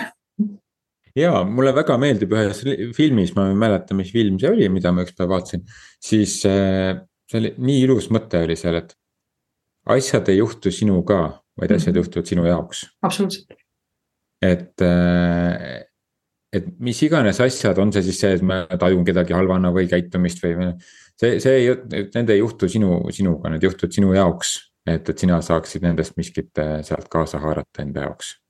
ja 1.18 1.32
mulle 1.46 1.72
väga 1.74 1.96
meeldib 2.00 2.34
ühes 2.34 2.62
filmis, 2.96 3.32
ma 3.36 3.48
ei 3.50 3.58
mäleta, 3.58 3.96
mis 3.96 4.10
film 4.14 4.38
see 4.42 4.50
oli, 4.50 4.68
mida 4.72 4.92
ma 4.94 5.04
ükspäev 5.06 5.30
vaatasin, 5.30 5.64
siis 6.02 6.40
äh, 6.50 6.98
see 7.30 7.40
oli 7.40 7.54
nii 7.62 7.84
ilus 7.86 8.10
mõte 8.14 8.42
oli 8.44 8.58
seal, 8.58 8.80
et. 8.82 8.94
asjad 9.94 10.28
ei 10.32 10.38
juhtu 10.40 10.72
sinuga, 10.72 11.20
vaid 11.60 11.70
asjad 11.70 11.92
mm 11.92 11.94
-hmm. 11.94 12.02
juhtuvad 12.02 12.26
sinu 12.26 12.46
jaoks. 12.46 12.84
absoluutselt. 13.02 13.58
et, 14.42 14.80
äh, 14.82 15.84
et 16.52 16.66
mis 16.78 17.02
iganes 17.02 17.40
asjad, 17.40 17.78
on 17.78 17.92
see 17.92 18.02
siis 18.02 18.20
see, 18.20 18.34
et 18.34 18.42
ma 18.42 18.66
tajun 18.66 19.04
kedagi 19.04 19.32
halvana 19.32 19.70
või 19.72 19.88
käitumist 19.88 20.42
või. 20.42 20.74
see, 21.20 21.40
see 21.40 21.52
ei, 21.52 21.76
need 22.14 22.30
ei 22.30 22.38
juhtu 22.38 22.68
sinu, 22.68 23.10
sinuga, 23.10 23.50
need 23.50 23.62
juhtuvad 23.62 23.92
sinu 23.92 24.14
jaoks, 24.14 24.72
et, 24.86 25.08
et 25.08 25.18
sina 25.18 25.40
saaksid 25.40 25.82
nendest 25.82 26.16
miskit 26.16 26.58
äh, 26.58 26.82
sealt 26.82 27.08
kaasa 27.08 27.38
haarata 27.38 27.82
enda 27.82 28.00
jaoks 28.00 28.43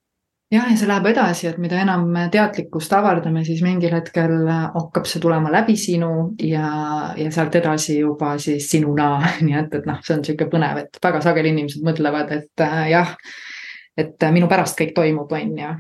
jah, 0.52 0.68
ja 0.70 0.76
see 0.76 0.88
läheb 0.88 1.06
edasi, 1.10 1.46
et 1.48 1.58
mida 1.62 1.78
enam 1.82 2.10
teadlikkust 2.32 2.92
avardame, 2.96 3.44
siis 3.46 3.62
mingil 3.64 3.94
hetkel 3.96 4.36
hakkab 4.48 5.08
see 5.08 5.22
tulema 5.22 5.52
läbi 5.52 5.76
sinu 5.80 6.10
ja, 6.42 6.68
ja 7.16 7.30
sealt 7.34 7.56
edasi 7.60 7.98
juba 8.00 8.34
siis 8.42 8.68
sinuna, 8.70 9.16
nii 9.46 9.58
et, 9.62 9.80
et 9.80 9.88
noh, 9.88 10.02
see 10.04 10.18
on 10.18 10.22
sihuke 10.26 10.50
põnev, 10.52 10.84
et 10.84 11.02
väga 11.02 11.24
sageli 11.24 11.54
inimesed 11.54 11.86
mõtlevad, 11.86 12.36
et 12.36 12.64
äh, 12.66 12.84
jah, 12.92 13.16
et 13.96 14.30
minu 14.34 14.50
pärast 14.50 14.78
kõik 14.80 14.94
toimub, 14.96 15.32
on 15.32 15.58
ju. 15.64 15.74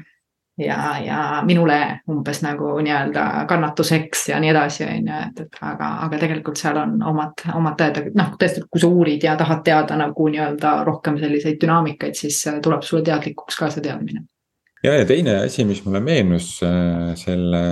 Ja, 0.62 0.76
ja 1.02 1.20
minule 1.42 1.76
umbes 2.06 2.38
nagu 2.44 2.76
nii-öelda 2.78 3.42
kannatuseks 3.50 4.28
ja 4.28 4.36
nii 4.38 4.52
edasi, 4.52 4.84
on 4.86 5.08
ju, 5.10 5.16
et, 5.24 5.40
et 5.42 5.56
aga, 5.66 5.88
aga 6.04 6.20
tegelikult 6.20 6.60
seal 6.60 6.78
on 6.78 6.92
omad, 7.02 7.42
omad 7.58 7.74
tõed, 7.80 8.12
noh, 8.14 8.28
tõesti, 8.38 8.62
kui 8.70 8.84
sa 8.84 8.86
uurid 8.86 9.26
ja 9.26 9.34
tahad 9.40 9.64
teada 9.66 9.98
nagu 9.98 10.28
nii-öelda 10.30 10.76
rohkem 10.86 11.18
selliseid 11.18 11.58
dünaamikaid, 11.58 12.14
siis 12.14 12.38
tuleb 12.62 12.86
sulle 12.86 13.02
teadlikuks 13.10 13.58
ka 13.58 13.72
see 13.74 13.82
teadmine 13.82 14.22
ja, 14.84 14.94
ja 15.00 15.08
teine 15.08 15.38
asi, 15.44 15.64
mis 15.68 15.82
mulle 15.86 16.00
meenus 16.04 16.58
äh, 16.66 17.14
selle, 17.18 17.64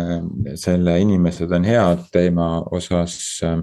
selle 0.60 0.98
inimesed 1.04 1.52
on 1.52 1.68
head 1.68 2.08
teema 2.14 2.48
osas 2.72 3.16
äh, 3.46 3.60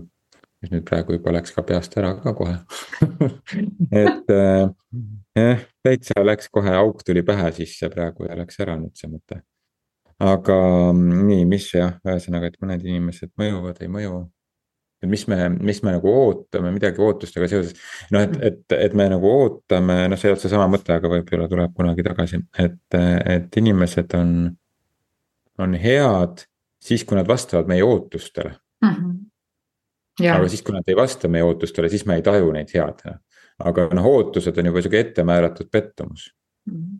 mis 0.59 0.73
nüüd 0.73 0.85
praegu 0.87 1.15
juba 1.15 1.33
läks 1.37 1.53
ka 1.55 1.63
peast 1.65 1.95
ära 1.99 2.13
ka 2.19 2.33
kohe 2.35 2.57
et 4.03 4.33
äh, 4.35 4.65
jah, 5.37 5.63
täitsa 5.85 6.25
läks 6.25 6.49
kohe, 6.51 6.73
auk 6.81 7.03
tuli 7.07 7.23
pähe 7.25 7.51
sisse 7.55 7.89
praegu 7.93 8.27
ja 8.27 8.37
läks 8.39 8.59
ära 8.63 8.75
nüüd 8.79 8.95
see 8.99 9.11
mõte. 9.11 9.41
aga 10.19 10.57
mm, 10.91 11.21
nii, 11.29 11.45
mis 11.47 11.69
jah, 11.73 11.95
ühesõnaga, 12.05 12.51
et 12.51 12.59
mõned 12.59 12.83
inimesed 12.83 13.31
mõjuvad, 13.39 13.79
ei 13.79 13.91
mõju. 13.91 14.17
Et 15.03 15.09
mis 15.09 15.25
me, 15.31 15.37
mis 15.55 15.81
me 15.85 15.95
nagu 15.95 16.11
ootame 16.11 16.73
midagi 16.75 17.01
ootustega 17.03 17.47
seoses, 17.51 17.75
noh, 18.11 18.25
et, 18.25 18.35
et, 18.51 18.77
et 18.89 18.97
me 18.97 19.07
nagu 19.11 19.31
ootame, 19.31 20.01
noh, 20.11 20.19
see 20.19 20.29
ei 20.29 20.33
olnud 20.33 20.43
seesama 20.43 20.67
mõte, 20.71 20.95
aga 20.95 21.11
võib-olla 21.15 21.47
tuleb 21.51 21.75
kunagi 21.77 22.05
tagasi, 22.07 22.41
et, 22.59 22.99
et 22.99 23.59
inimesed 23.63 24.15
on, 24.19 24.35
on 25.63 25.79
head 25.79 26.45
siis, 26.83 27.03
kui 27.07 27.19
nad 27.19 27.27
vastavad 27.27 27.71
meie 27.71 27.83
ootustele 27.85 28.53
mm. 28.83 28.93
-hmm 28.93 29.17
aga 30.27 30.49
siis, 30.51 30.63
kui 30.65 30.75
nad 30.75 30.87
ei 30.89 30.97
vasta 30.97 31.29
meie 31.31 31.45
ootustele, 31.47 31.89
siis 31.91 32.05
me 32.09 32.19
ei 32.19 32.25
taju 32.25 32.51
neid 32.55 32.71
headena. 32.73 33.19
aga 33.59 33.89
noh, 33.91 34.05
ootused 34.07 34.55
on 34.57 34.69
juba 34.69 34.81
sihuke 34.81 34.99
ettemääratud 35.03 35.67
pettumus. 35.71 36.29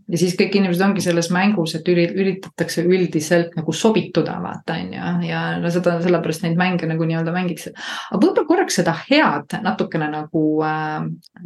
Ja 0.10 0.18
siis 0.18 0.36
kõik 0.38 0.56
inimesed 0.58 0.84
ongi 0.84 1.04
selles 1.04 1.30
mängus, 1.34 1.76
et 1.78 1.90
üritatakse 1.92 2.84
üldiselt 2.88 3.56
nagu 3.58 3.74
sobituda, 3.76 4.38
vaata 4.44 4.78
on 4.80 4.94
ju, 4.96 5.10
ja 5.30 5.42
no 5.62 5.72
seda 5.74 5.98
sellepärast 6.04 6.46
neid 6.46 6.58
mänge 6.60 6.90
nagu 6.90 7.06
nii-öelda 7.08 7.34
mängitakse. 7.36 7.74
aga 8.10 8.22
võib-olla 8.24 8.48
korraks 8.50 8.80
seda 8.82 8.96
head 9.04 9.60
natukene 9.66 10.10
nagu 10.14 10.46
äh,, 10.66 10.96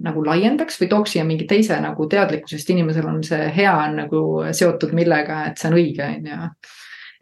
nagu 0.06 0.26
laiendaks 0.28 0.80
või 0.82 0.92
tooks 0.94 1.16
siia 1.16 1.28
mingi 1.28 1.48
teise 1.50 1.80
nagu 1.84 2.08
teadlikkuse, 2.10 2.60
sest 2.60 2.72
inimesel 2.76 3.10
on 3.10 3.24
see 3.28 3.50
hea 3.56 3.74
on 3.74 4.00
nagu 4.06 4.24
seotud 4.52 4.96
millega, 4.96 5.44
et 5.50 5.60
see 5.60 5.72
on 5.72 5.78
õige, 5.82 6.08
on 6.08 6.32
ju 6.32 6.42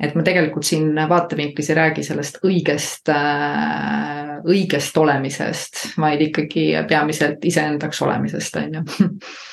et 0.02 0.16
ma 0.18 0.24
tegelikult 0.26 0.66
siin 0.66 0.98
vaatevinklis 1.10 1.70
ei 1.70 1.78
räägi 1.78 2.04
sellest 2.06 2.40
õigest 2.48 3.12
äh,, 3.14 4.38
õigest 4.42 4.98
olemisest, 4.98 5.82
vaid 6.02 6.22
ikkagi 6.26 6.72
peamiselt 6.90 7.46
iseendaks 7.46 8.02
olemisest, 8.02 8.62
on 8.62 8.80
ju. 8.80 9.10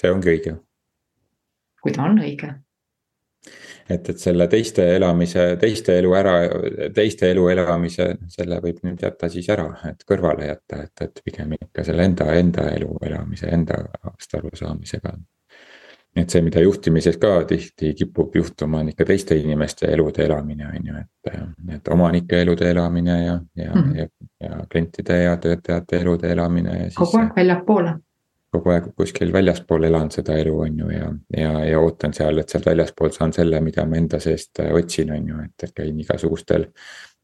see 0.00 0.10
ongi 0.12 0.32
õige. 0.34 0.56
kui 1.82 1.94
ta 1.94 2.08
on 2.08 2.18
õige. 2.22 2.52
et, 3.88 4.10
et 4.10 4.18
selle 4.18 4.48
teiste 4.48 4.84
elamise, 4.96 5.48
teiste 5.60 5.98
elu 5.98 6.12
ära, 6.18 6.34
teiste 6.94 7.30
elu 7.30 7.48
elamise, 7.54 8.10
selle 8.34 8.60
võib 8.64 8.82
nüüd 8.84 9.02
jätta 9.02 9.30
siis 9.32 9.48
ära, 9.54 9.70
et 9.90 10.04
kõrvale 10.08 10.50
jätta, 10.50 10.82
et, 10.84 11.06
et 11.06 11.24
pigem 11.24 11.56
ikka 11.58 11.86
selle 11.88 12.04
enda, 12.04 12.30
enda 12.36 12.68
elu 12.76 12.94
elamise, 13.08 13.50
endast 13.54 14.38
arusaamisega 14.40 15.16
et 16.22 16.32
see, 16.32 16.42
mida 16.44 16.62
juhtimises 16.62 17.18
ka 17.20 17.42
tihti 17.48 17.92
kipub 17.98 18.34
juhtuma, 18.36 18.82
on 18.82 18.90
ikka 18.92 19.06
teiste 19.08 19.36
inimeste 19.38 19.90
elude 19.92 20.24
elamine, 20.24 20.66
on 20.66 20.90
ju, 20.90 21.02
et, 21.02 21.38
et 21.76 21.90
omanike 21.94 22.42
elude 22.42 22.70
elamine 22.70 23.16
ja, 23.22 23.38
ja 23.56 23.74
mm, 23.74 23.82
-hmm. 23.82 23.98
ja, 23.98 24.06
ja 24.48 24.66
klientide 24.70 25.22
ja 25.22 25.36
töötajate 25.36 26.00
elude 26.00 26.32
elamine. 26.32 26.90
kogu 26.94 27.18
aeg 27.18 27.36
väljapoole. 27.36 27.94
Kogu 28.52 28.72
aeg 28.72 28.88
kuskil 28.96 29.32
väljaspool 29.32 29.84
elan 29.88 30.10
seda 30.10 30.36
elu, 30.40 30.54
on 30.64 30.78
ju, 30.78 30.88
ja, 30.92 31.10
ja, 31.36 31.52
ja 31.68 31.80
ootan 31.80 32.14
seal, 32.16 32.40
et 32.40 32.48
sealt 32.48 32.66
väljaspoolt 32.66 33.16
saan 33.18 33.32
selle, 33.36 33.60
mida 33.64 33.84
ma 33.86 33.98
enda 34.00 34.20
seest 34.22 34.62
otsin, 34.64 35.12
on 35.12 35.28
ju, 35.28 35.44
et 35.44 35.74
käin 35.74 36.00
igasugustel. 36.00 36.68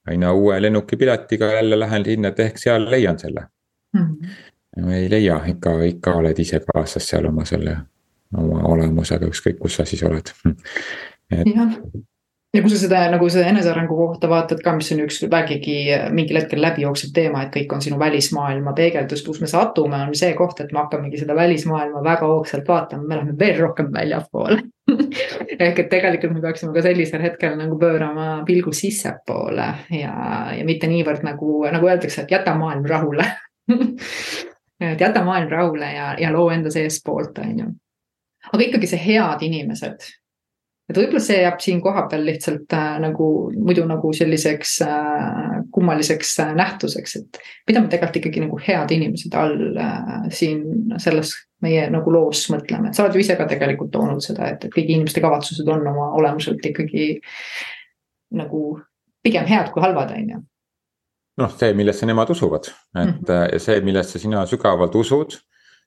aina 0.08 0.32
uue 0.32 0.62
lennukipiletiga 0.62 1.52
jälle 1.52 1.78
lähen 1.80 2.04
sinna, 2.04 2.28
et 2.28 2.40
ehk 2.40 2.58
seal 2.60 2.90
leian 2.90 3.18
selle 3.18 3.46
mm. 3.94 4.06
-hmm. 4.06 4.90
ei 4.92 5.10
leia, 5.10 5.40
ikka, 5.46 5.82
ikka 5.82 6.14
oled 6.14 6.38
ise 6.38 6.60
kaasas 6.60 7.08
seal 7.08 7.26
oma 7.26 7.44
selle 7.44 7.76
oma 8.36 8.62
olemusega, 8.68 9.26
ükskõik 9.26 9.58
kus 9.58 9.76
sa 9.76 9.84
siis 9.84 10.02
oled 10.02 10.28
et.... 11.30 11.48
jah, 11.54 11.78
ja 12.54 12.62
kui 12.62 12.70
sa 12.70 12.78
seda 12.78 13.00
nagu 13.12 13.26
seda 13.32 13.48
enesearengu 13.50 13.96
kohta 13.98 14.28
vaatad 14.30 14.60
ka, 14.64 14.74
mis 14.78 14.90
on 14.94 15.02
üks 15.04 15.20
vägagi 15.30 15.76
mingil 16.14 16.38
hetkel 16.38 16.62
läbijooksev 16.62 17.12
teema, 17.16 17.44
et 17.44 17.52
kõik 17.54 17.74
on 17.74 17.82
sinu 17.84 17.98
välismaailma 18.00 18.74
peegeldus, 18.76 19.24
kus 19.26 19.40
me 19.42 19.50
satume, 19.50 20.00
on 20.06 20.14
see 20.18 20.32
koht, 20.38 20.62
et 20.62 20.72
me 20.72 20.82
hakkamegi 20.82 21.22
seda 21.22 21.36
välismaailma 21.38 22.02
väga 22.04 22.30
hoogsalt 22.30 22.68
vaatama, 22.68 23.08
me 23.08 23.18
läheme 23.18 23.36
veel 23.38 23.60
rohkem 23.60 23.92
väljapoole 23.94 24.62
ehk 25.64 25.78
et 25.84 25.92
tegelikult 25.92 26.34
me 26.36 26.42
peaksime 26.44 26.74
ka 26.74 26.82
sellisel 26.84 27.22
hetkel 27.24 27.56
nagu 27.58 27.78
pöörama 27.80 28.42
pilgu 28.46 28.72
sissepoole 28.76 29.70
ja, 30.00 30.16
ja 30.54 30.66
mitte 30.68 30.90
niivõrd 30.90 31.24
nagu, 31.26 31.62
nagu 31.72 31.88
öeldakse, 31.88 32.24
et 32.24 32.36
jäta 32.36 32.54
maailm 32.58 32.84
rahule 32.88 33.30
et 34.92 35.00
jäta 35.00 35.24
maailm 35.24 35.48
rahule 35.50 35.88
ja, 35.94 36.12
ja 36.20 36.34
loo 36.34 36.50
enda 36.52 36.70
seestpoolt, 36.70 37.40
on 37.40 37.58
ju 37.58 37.72
aga 38.52 38.66
ikkagi 38.68 38.90
see 38.90 39.00
head 39.00 39.42
inimesed. 39.44 40.06
Et 40.88 40.98
võib-olla 40.98 41.22
see 41.24 41.40
jääb 41.40 41.60
siin 41.64 41.80
kohapeal 41.84 42.24
lihtsalt 42.26 42.74
äh, 42.76 42.94
nagu 43.02 43.26
muidu 43.56 43.86
nagu 43.88 44.12
selliseks 44.16 44.76
äh, 44.84 45.58
kummaliseks 45.74 46.34
äh, 46.44 46.54
nähtuseks, 46.58 47.16
et 47.20 47.40
mida 47.68 47.82
me 47.82 47.90
tegelikult 47.92 48.20
ikkagi 48.20 48.44
nagu 48.44 48.60
head 48.66 48.94
inimesed 48.96 49.36
all 49.40 49.78
äh, 49.80 50.14
siin 50.34 50.64
selles 51.02 51.34
meie 51.64 51.86
nagu 51.92 52.12
loos 52.12 52.44
mõtleme, 52.52 52.90
et 52.90 52.98
sa 52.98 53.06
oled 53.06 53.16
ju 53.16 53.24
ise 53.24 53.38
ka 53.40 53.48
tegelikult 53.48 53.92
toonud 53.94 54.24
seda, 54.24 54.50
et, 54.52 54.66
et 54.66 54.74
kõigi 54.74 54.98
inimeste 54.98 55.24
kavatsused 55.24 55.68
on 55.72 55.86
oma 55.94 56.10
olemuselt 56.18 56.64
ikkagi 56.72 57.14
nagu 58.36 58.66
pigem 59.24 59.48
head 59.48 59.72
kui 59.72 59.84
halvad, 59.84 60.12
on 60.12 60.36
ju 60.36 60.42
noh, 61.40 61.56
see, 61.58 61.72
millesse 61.74 62.06
nemad 62.06 62.30
usuvad, 62.30 62.68
et 62.68 63.06
mm 63.06 63.18
-hmm. 63.24 63.58
see, 63.58 63.80
millesse 63.80 64.20
sina 64.22 64.44
sügavalt 64.46 64.94
usud 64.94 65.40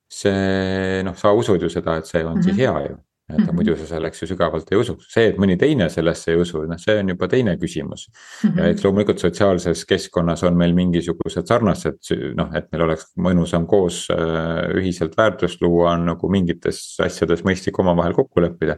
see 0.08 1.04
noh, 1.04 1.16
sa 1.20 1.34
usud 1.36 1.62
ju 1.62 1.70
seda, 1.72 1.98
et 2.00 2.08
see 2.08 2.24
on 2.24 2.34
mm 2.34 2.40
-hmm. 2.40 2.44
siis 2.44 2.56
mhm. 2.56 2.62
hea 2.62 2.88
ju. 2.90 2.98
Et 3.30 3.38
mm 3.38 3.44
-hmm. 3.44 3.56
muidu 3.56 3.76
sa 3.76 3.86
selleks 3.86 4.22
ju 4.22 4.28
sügavalt 4.28 4.72
ei 4.72 4.78
usuks, 4.80 5.08
see, 5.14 5.28
et 5.28 5.38
mõni 5.38 5.58
teine 5.60 5.90
sellesse 5.90 6.32
ei 6.32 6.38
usu, 6.42 6.62
noh, 6.64 6.80
see 6.80 7.00
on 7.00 7.10
juba 7.10 7.28
teine 7.28 7.58
küsimus. 7.58 8.08
Ja 8.56 8.70
eks 8.70 8.86
loomulikult 8.86 9.20
sotsiaalses 9.20 9.86
keskkonnas 9.86 10.44
on 10.44 10.58
meil 10.58 10.74
mingisugused 10.74 11.48
sarnased 11.48 12.00
noh, 12.36 12.56
et 12.56 12.72
meil 12.72 12.84
oleks 12.88 13.12
mõnusam 13.18 13.68
koos 13.68 14.08
äh, 14.12 14.72
ühiselt 14.80 15.18
väärtust 15.18 15.62
luua, 15.62 15.92
on 15.92 16.06
nagu 16.06 16.30
mingites 16.30 16.98
asjades 17.04 17.44
mõistlik 17.44 17.80
omavahel 17.80 18.14
kokku 18.14 18.42
leppida 18.42 18.78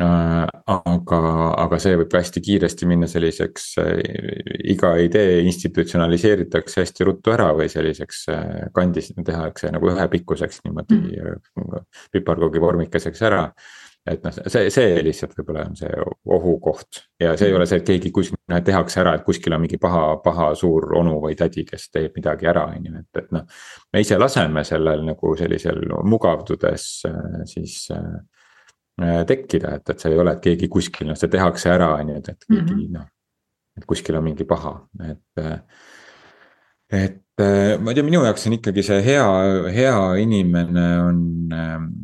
aga, 0.00 1.20
aga 1.62 1.78
see 1.82 1.94
võib 2.00 2.16
hästi 2.18 2.42
kiiresti 2.42 2.88
minna 2.90 3.06
selliseks, 3.10 3.68
äh, 3.78 4.00
iga 4.74 4.96
idee 4.98 5.38
institutsionaliseeritakse 5.46 6.82
hästi 6.82 7.06
ruttu 7.06 7.34
ära 7.34 7.52
või 7.54 7.68
selliseks 7.70 8.26
äh, 8.34 8.50
kandis 8.74 9.12
tehakse 9.14 9.70
nagu 9.74 9.92
ühepikkuseks 9.92 10.64
niimoodi 10.64 10.98
mm. 10.98 11.86
piparkoogi 12.12 12.62
vormikeseks 12.62 13.22
ära. 13.30 13.46
et 14.04 14.20
noh, 14.26 14.34
see, 14.34 14.66
see 14.68 14.98
lihtsalt 15.00 15.32
võib-olla 15.38 15.62
on 15.68 15.78
see 15.78 15.92
ohukoht 16.26 17.04
ja 17.22 17.36
see 17.38 17.48
ei 17.48 17.54
ole 17.56 17.64
see, 17.70 17.78
et 17.78 17.86
keegi 17.86 18.10
kuskil 18.12 18.36
noh, 18.50 18.60
tehakse 18.66 19.00
ära, 19.00 19.14
et 19.14 19.24
kuskil 19.24 19.54
on 19.54 19.62
mingi 19.62 19.78
paha, 19.80 20.18
paha 20.24 20.50
suur 20.58 20.90
onu 20.98 21.20
või 21.22 21.38
tädi, 21.38 21.64
kes 21.70 21.86
teeb 21.94 22.18
midagi 22.18 22.50
ära, 22.50 22.66
on 22.74 22.90
ju, 22.90 22.98
et, 22.98 23.22
et 23.22 23.32
noh. 23.32 23.46
me 23.94 24.02
ise 24.02 24.18
laseme 24.18 24.66
sellel 24.66 25.06
nagu 25.06 25.36
sellisel 25.38 25.86
mugavdudes 26.02 26.90
siis 27.54 27.78
Äh, 27.94 28.43
tekkida, 29.00 29.74
et, 29.78 29.90
et 29.90 30.00
see 30.00 30.12
ei 30.12 30.20
ole, 30.22 30.36
et 30.36 30.44
keegi 30.44 30.68
kuskil, 30.70 31.08
noh, 31.10 31.18
see 31.18 31.30
tehakse 31.32 31.70
ära, 31.72 31.90
on 31.98 32.12
ju, 32.12 32.20
et, 32.20 32.28
et 32.28 32.46
keegi 32.46 32.62
mm 32.62 32.78
-hmm. 32.78 32.92
noh. 32.98 33.06
et 33.76 33.84
kuskil 33.90 34.16
on 34.16 34.24
mingi 34.24 34.44
paha, 34.44 34.74
et, 35.10 35.44
et 36.92 37.20
ma 37.80 37.90
ei 37.90 37.94
tea, 37.94 38.04
minu 38.06 38.22
jaoks 38.22 38.46
on 38.46 38.52
ikkagi 38.54 38.82
see 38.86 39.00
hea, 39.02 39.26
hea 39.74 40.14
inimene 40.22 40.84
on, 41.02 41.18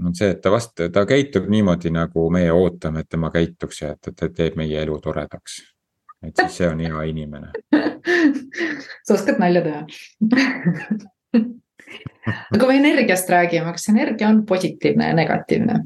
on 0.06 0.14
see, 0.14 0.30
et 0.34 0.40
ta 0.42 0.50
vast-, 0.50 0.88
ta 0.92 1.06
käitub 1.06 1.46
niimoodi, 1.48 1.90
nagu 1.94 2.30
meie 2.30 2.50
ootame, 2.52 3.00
et 3.00 3.08
tema 3.08 3.30
käituks 3.30 3.82
ja 3.82 3.92
et, 3.94 4.08
et 4.08 4.16
ta 4.16 4.28
teeb 4.28 4.56
meie 4.56 4.82
elu 4.82 4.98
toredaks. 5.00 5.62
et 6.26 6.36
siis 6.36 6.56
see 6.56 6.68
on 6.68 6.80
hea 6.80 7.02
inimene 7.02 7.52
sa 9.06 9.14
oskad 9.14 9.38
nalja 9.38 9.62
teha 9.62 9.86
aga 12.54 12.66
kui 12.66 12.76
energiast 12.76 13.30
räägime, 13.30 13.72
kas 13.72 13.88
energia 13.88 14.28
on 14.28 14.44
positiivne 14.46 15.08
ja 15.08 15.14
negatiivne? 15.16 15.78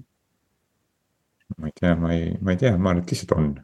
Ma 1.59 1.71
ei 1.71 1.79
tea, 1.81 1.95
ma 1.97 2.13
ei, 2.15 2.35
ma 2.41 2.55
ei 2.55 2.61
tea, 2.61 2.77
ma 2.77 2.93
arvan, 2.93 3.05
et 3.05 3.15
lihtsalt 3.15 3.39
on 3.39 3.55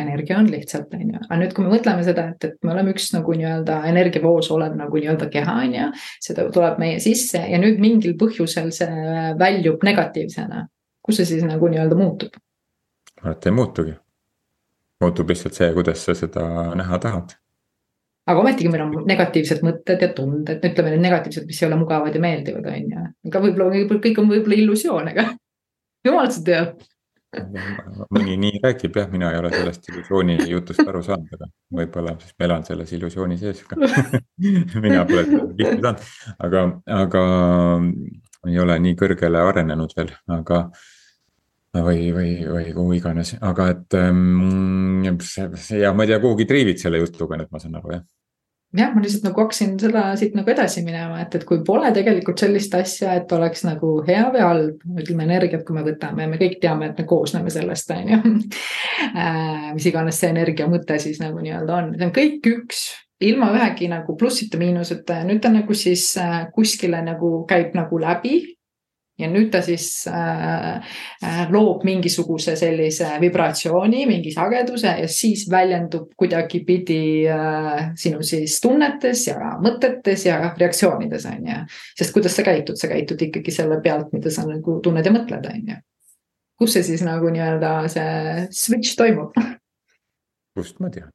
energia 0.00 0.38
on 0.38 0.50
lihtsalt, 0.50 0.94
on 0.94 1.10
ju, 1.12 1.20
aga 1.20 1.38
nüüd, 1.40 1.52
kui 1.54 1.64
me 1.64 1.72
mõtleme 1.74 2.04
seda, 2.06 2.26
et, 2.32 2.46
et 2.48 2.66
me 2.66 2.72
oleme 2.74 2.94
üks 2.94 3.10
nagu 3.14 3.34
nii-öelda 3.38 3.80
energiavoos 3.90 4.50
olev 4.54 4.74
nagu 4.78 4.98
nii-öelda 4.98 5.28
keha, 5.32 5.56
on 5.64 5.76
ju. 5.76 5.90
see 6.24 6.46
tuleb 6.54 6.80
meie 6.82 7.00
sisse 7.02 7.42
ja 7.50 7.60
nüüd 7.62 7.80
mingil 7.82 8.16
põhjusel 8.20 8.72
see 8.74 9.04
väljub 9.40 9.84
negatiivsena. 9.86 10.66
kus 11.04 11.20
see 11.20 11.28
siis 11.34 11.46
nagu 11.46 11.68
nii-öelda 11.70 11.98
muutub? 11.98 12.34
ma 13.20 13.30
arvan, 13.30 13.38
et 13.38 13.46
ei 13.46 13.56
muutugi. 13.60 13.94
muutub 15.04 15.32
lihtsalt 15.32 15.58
see, 15.60 15.72
kuidas 15.76 16.04
sa 16.04 16.16
seda 16.18 16.46
näha 16.80 16.98
tahad. 16.98 17.36
aga 18.26 18.40
ometigi 18.40 18.72
meil 18.72 18.86
on 18.88 18.96
negatiivsed 19.06 19.62
mõtted 19.66 20.02
ja 20.02 20.10
tunded, 20.16 20.64
ütleme 20.64 20.94
need 20.94 21.06
negatiivsed, 21.06 21.46
mis 21.46 21.62
ei 21.62 21.68
ole 21.68 21.78
mugavad 21.78 22.14
ja 22.14 22.24
meeldivad, 22.24 22.66
on 22.72 22.90
ju. 22.96 23.06
aga 23.30 23.46
võib-olla 23.46 24.02
kõik 24.08 24.18
on 24.22 24.32
võib-olla 24.32 24.60
illusioon, 24.64 25.14
aga 25.14 25.30
jumal 26.08 26.32
seda 26.34 26.50
teab 26.50 26.90
mõni 28.14 28.36
nii 28.40 28.60
räägib 28.62 28.96
jah, 28.98 29.10
mina 29.12 29.30
ei 29.32 29.38
ole 29.40 29.50
sellest 29.52 29.88
illusiooni 29.90 30.36
jutust 30.50 30.82
aru 30.86 31.02
saanud, 31.04 31.36
aga 31.36 31.48
võib-olla 31.80 32.16
siis 32.20 32.34
ma 32.38 32.48
elan 32.48 32.66
selles 32.66 32.92
illusiooni 32.96 33.38
sees 33.40 33.62
ka. 33.68 33.78
Mina 34.84 35.04
pole 35.08 35.24
seda 35.28 35.46
tihti 35.60 35.78
saanud, 35.84 36.08
aga, 36.48 36.64
aga 37.02 37.24
ei 38.50 38.58
ole 38.64 38.78
nii 38.86 38.98
kõrgele 39.00 39.44
arenenud 39.50 39.94
veel, 39.96 40.12
aga 40.38 40.64
või, 41.74 42.10
või, 42.14 42.32
või 42.48 42.66
kuhu 42.76 42.98
iganes, 42.98 43.34
aga 43.42 43.70
et 43.74 43.98
ähm, 43.98 45.04
ja 45.04 45.94
ma 45.94 46.06
ei 46.06 46.12
tea, 46.12 46.20
kuhugi 46.22 46.46
triivid 46.50 46.82
selle 46.82 47.02
jutuga 47.02 47.40
nüüd, 47.40 47.50
ma 47.50 47.62
saan 47.62 47.80
aru 47.80 47.96
jah 47.96 48.04
jah, 48.74 48.90
ma 48.94 49.02
lihtsalt 49.02 49.26
nagu 49.28 49.42
hakkasin 49.44 49.76
seda 49.80 50.04
siit 50.18 50.34
nagu 50.38 50.50
edasi 50.50 50.82
minema, 50.86 51.20
et, 51.22 51.34
et 51.38 51.46
kui 51.48 51.60
pole 51.66 51.90
tegelikult 51.94 52.42
sellist 52.42 52.74
asja, 52.78 53.14
et 53.20 53.32
oleks 53.36 53.64
nagu 53.66 53.96
hea 54.06 54.24
või 54.34 54.42
halb, 54.42 54.82
ütleme 55.02 55.26
energiat, 55.28 55.64
kui 55.66 55.76
me 55.76 55.84
võtame, 55.86 56.26
me 56.30 56.40
kõik 56.40 56.58
teame, 56.62 56.90
et 56.90 57.00
me 57.00 57.06
koosneme 57.08 57.52
sellest, 57.54 57.94
on 57.94 58.14
ju. 58.14 58.22
Äh, 59.14 59.72
mis 59.74 59.84
iganes 59.86 60.16
see 60.18 60.30
energia 60.32 60.64
mõte 60.70 60.96
siis 61.02 61.18
nagu 61.20 61.38
nii-öelda 61.42 61.74
on, 61.76 61.90
see 61.98 62.06
on 62.06 62.12
kõik 62.14 62.46
üks, 62.48 62.78
ilma 63.22 63.50
ühegi 63.52 63.88
nagu 63.90 64.16
plussita, 64.18 64.58
miinuseta. 64.58 65.20
Ja 65.20 65.26
nüüd 65.28 65.42
ta 65.44 65.50
nagu 65.52 65.76
siis 65.76 66.06
äh, 66.18 66.46
kuskile 66.54 67.02
nagu 67.04 67.30
käib 67.50 67.76
nagu 67.76 67.98
läbi 68.00 68.38
ja 69.18 69.28
nüüd 69.30 69.50
ta 69.52 69.60
siis 69.62 70.06
äh, 70.10 70.82
äh, 71.22 71.42
loob 71.54 71.84
mingisuguse 71.86 72.56
sellise 72.58 73.14
vibratsiooni, 73.22 74.04
mingi 74.10 74.32
sageduse 74.34 74.96
ja 75.04 75.08
siis 75.10 75.46
väljendub 75.50 76.10
kuidagipidi 76.18 77.28
äh, 77.30 77.92
sinu 77.98 78.24
siis 78.26 78.58
tunnetes 78.62 79.26
ja 79.28 79.54
mõtetes 79.62 80.26
ja 80.26 80.40
reaktsioonides 80.58 81.28
on 81.30 81.50
ju. 81.50 81.62
sest 81.98 82.14
kuidas 82.16 82.36
sa 82.36 82.46
käitud, 82.46 82.78
sa 82.80 82.90
käitud 82.90 83.22
ikkagi 83.28 83.54
selle 83.54 83.80
pealt, 83.84 84.10
mida 84.16 84.34
sa 84.34 84.46
nagu 84.48 84.80
tunned 84.82 85.06
ja 85.06 85.14
mõtled, 85.14 85.50
on 85.50 85.74
ju. 85.74 85.80
kus 86.58 86.74
see 86.74 86.86
siis 86.90 87.06
nagu 87.06 87.30
nii-öelda 87.30 87.76
see 87.94 88.48
switch 88.50 88.98
toimub? 88.98 89.36
kust 90.58 90.82
ma 90.82 90.90
tean 90.90 91.10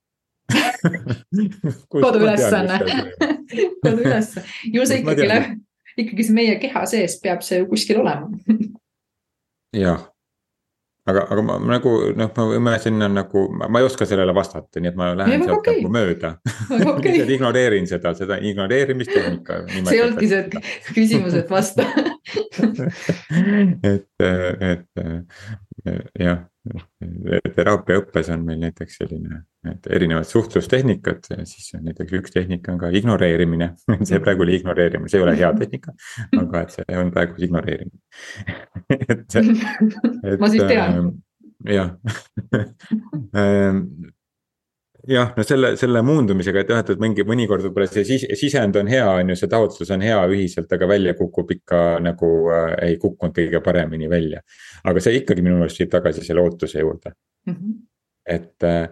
koduülesanne 1.91 2.79
koduülesanne, 3.83 4.47
ju 4.71 4.87
see 4.87 5.03
ikkagi 5.03 5.27
läheb 5.27 5.57
ikkagi 6.05 6.27
see 6.27 6.37
meie 6.37 6.59
keha 6.61 6.85
sees 6.89 7.17
peab 7.23 7.43
see 7.45 7.61
ju 7.61 7.67
kuskil 7.71 8.01
olema. 8.03 8.29
jah, 9.75 9.99
aga, 11.09 11.23
aga 11.33 11.41
ma 11.45 11.57
nagu 11.71 11.93
noh, 12.17 12.29
ma 12.63 12.75
sinna 12.81 13.07
nagu, 13.11 13.45
ma 13.57 13.81
ei 13.81 13.87
oska 13.87 14.07
sellele 14.09 14.33
vastata, 14.35 14.81
nii 14.81 14.91
et 14.91 14.99
ma 14.99 15.05
lähen 15.17 15.45
sealt 15.45 15.59
okay. 15.59 15.81
nagu 15.81 15.93
mööda 15.93 16.29
okay. 16.93 17.09
lihtsalt 17.09 17.33
ignoreerin 17.37 17.89
seda, 17.89 18.09
seda 18.17 18.35
ignoreerimistehnika. 18.51 19.53
see 19.73 19.97
ei 19.97 20.03
olnudki 20.05 20.31
see 20.31 20.41
küsimus, 20.97 21.33
et 21.39 21.49
vasta 21.53 21.83
et, 23.93 24.09
et 24.73 24.87
jah, 26.19 26.39
teraapiaõppes 27.55 28.29
on 28.33 28.43
meil 28.47 28.59
näiteks 28.63 28.99
selline 29.01 29.41
et 29.69 29.87
erinevad 29.91 30.27
suhtlustehnikad 30.27 31.29
siis 31.49 31.71
on 31.77 31.87
näiteks 31.89 32.13
üks 32.19 32.35
tehnika 32.35 32.73
on 32.73 32.81
ka 32.81 32.91
ignoreerimine 32.95 33.71
see 34.09 34.19
praegu 34.23 34.45
oli 34.45 34.59
ignoreerimine, 34.59 35.11
see 35.11 35.19
ei 35.19 35.25
ole 35.25 35.35
hea 35.39 35.49
tehnika, 35.59 35.95
aga 36.39 36.61
et 36.65 36.77
see 36.77 36.99
on 37.01 37.11
praegu 37.15 37.41
ignoreerimine 37.47 37.99
et, 39.09 39.25
et. 39.41 40.39
ma 40.41 40.51
siis 40.53 40.63
tean. 40.69 40.99
Ähm, 40.99 41.11
jah 41.67 41.95
ähm, 43.35 43.83
jah, 45.09 45.33
no 45.37 45.45
selle, 45.47 45.73
selle 45.79 46.01
muundumisega, 46.05 46.63
et 46.63 46.71
jah, 46.73 46.83
et 46.83 47.01
mingi 47.01 47.25
mõnikord 47.27 47.65
võib-olla 47.67 47.89
see 47.89 48.19
sisend 48.37 48.77
on 48.79 48.89
hea, 48.91 49.05
on 49.09 49.33
ju, 49.33 49.37
see 49.39 49.51
taotlus 49.51 49.91
on 49.95 50.05
hea 50.05 50.19
ühiselt, 50.31 50.71
aga 50.75 50.89
välja 50.89 51.15
kukub 51.17 51.51
ikka 51.55 51.83
nagu 52.05 52.31
äh, 52.53 52.73
ei 52.89 52.97
kukkunud 53.01 53.35
kõige 53.35 53.63
paremini 53.65 54.09
välja. 54.11 54.41
aga 54.83 55.03
see 55.03 55.19
ikkagi 55.21 55.45
minu 55.45 55.59
meelest 55.59 55.81
viib 55.81 55.93
tagasi 55.93 56.25
selle 56.25 56.41
ootuse 56.45 56.79
juurde 56.79 57.13
mm. 57.47 57.53
-hmm. 57.53 57.79
et 58.35 58.63
äh, 58.63 58.89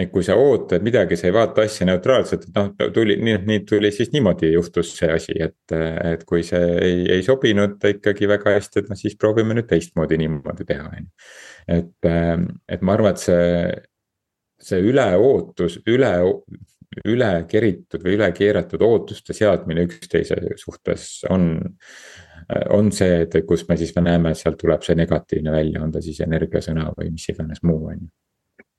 et 0.00 0.10
kui 0.12 0.22
sa 0.24 0.36
ootad 0.38 0.84
midagi, 0.84 1.16
sa 1.18 1.26
ei 1.28 1.34
vaata 1.34 1.64
asja 1.66 1.86
neutraalselt, 1.88 2.46
et 2.48 2.56
noh, 2.56 2.70
tuli, 2.94 3.16
nii, 3.20 3.36
nii 3.46 3.60
tuli 3.68 3.90
siis 3.92 4.12
niimoodi 4.14 4.52
juhtus 4.52 4.94
see 4.96 5.10
asi, 5.12 5.34
et, 5.44 5.74
et 6.12 6.24
kui 6.28 6.44
see 6.46 6.62
ei, 6.80 7.02
ei 7.16 7.24
sobinud 7.26 7.82
ikkagi 7.90 8.28
väga 8.30 8.54
hästi, 8.56 8.84
et 8.84 8.90
noh, 8.92 8.98
siis 8.98 9.18
proovime 9.20 9.56
nüüd 9.58 9.68
teistmoodi 9.70 10.16
niimoodi 10.22 10.66
teha, 10.68 10.86
on 10.88 11.04
ju. 11.04 11.28
et, 11.76 12.10
et 12.76 12.86
ma 12.86 12.96
arvan, 12.96 13.16
et 13.16 13.24
see, 13.26 13.42
see 14.60 14.80
üleootus, 14.90 15.78
üle, 15.88 16.12
üle 17.06 17.30
keritud 17.48 18.04
või 18.04 18.16
üle 18.18 18.30
keeratud 18.36 18.82
ootuste 18.84 19.36
seadmine 19.36 19.86
üksteise 19.88 20.38
suhtes 20.60 21.22
on 21.30 21.52
on 22.74 22.88
see, 22.90 23.20
et 23.22 23.34
kus 23.46 23.62
me 23.68 23.76
siis 23.78 23.92
me 23.94 24.02
näeme, 24.02 24.32
et 24.32 24.38
sealt 24.40 24.56
tuleb 24.58 24.82
see 24.82 24.96
negatiivne 24.98 25.52
välja, 25.54 25.84
on 25.84 25.92
ta 25.94 26.00
siis 26.02 26.18
energiasõna 26.24 26.88
või 26.96 27.12
mis 27.14 27.28
iganes 27.30 27.62
muu, 27.62 27.84
on 27.92 28.00
ju 28.00 28.08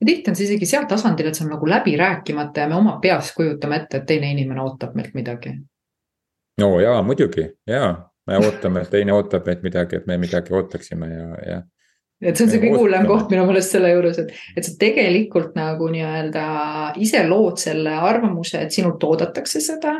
tihti 0.06 0.30
on 0.30 0.36
see 0.36 0.48
isegi 0.48 0.66
seal 0.66 0.86
tasandil, 0.90 1.28
et 1.28 1.38
see 1.38 1.44
on 1.46 1.52
nagu 1.54 1.68
läbi 1.68 1.94
rääkimata 1.98 2.64
ja 2.64 2.70
me 2.70 2.74
oma 2.78 2.96
peas 3.02 3.32
kujutame 3.36 3.82
ette, 3.82 4.00
et 4.00 4.08
teine 4.08 4.32
inimene 4.34 4.62
ootab 4.62 4.96
meilt 4.98 5.14
midagi. 5.14 5.54
no 6.60 6.80
jaa, 6.80 7.02
muidugi 7.06 7.46
jaa, 7.68 7.92
me 8.26 8.40
ootame, 8.42 8.82
et 8.82 8.90
teine 8.90 9.14
ootab 9.14 9.46
meilt 9.46 9.62
midagi, 9.62 10.00
et 10.00 10.06
me 10.06 10.18
midagi 10.18 10.54
ootaksime 10.54 11.10
ja, 11.14 11.28
ja 11.46 11.62
et 12.22 12.38
see 12.38 12.46
on 12.46 12.52
see 12.52 12.60
kõige 12.62 12.80
hullem 12.80 13.06
koht 13.08 13.30
minu 13.32 13.44
meelest 13.48 13.74
selle 13.74 13.90
juures, 13.92 14.18
et, 14.22 14.32
et 14.56 14.66
sa 14.66 14.74
tegelikult 14.78 15.56
nagu 15.58 15.88
nii-öelda 15.92 16.44
ise 17.02 17.22
lood 17.26 17.58
selle 17.62 17.94
arvamuse, 18.10 18.60
et 18.62 18.74
sinult 18.74 19.02
oodatakse 19.06 19.62
seda. 19.64 19.94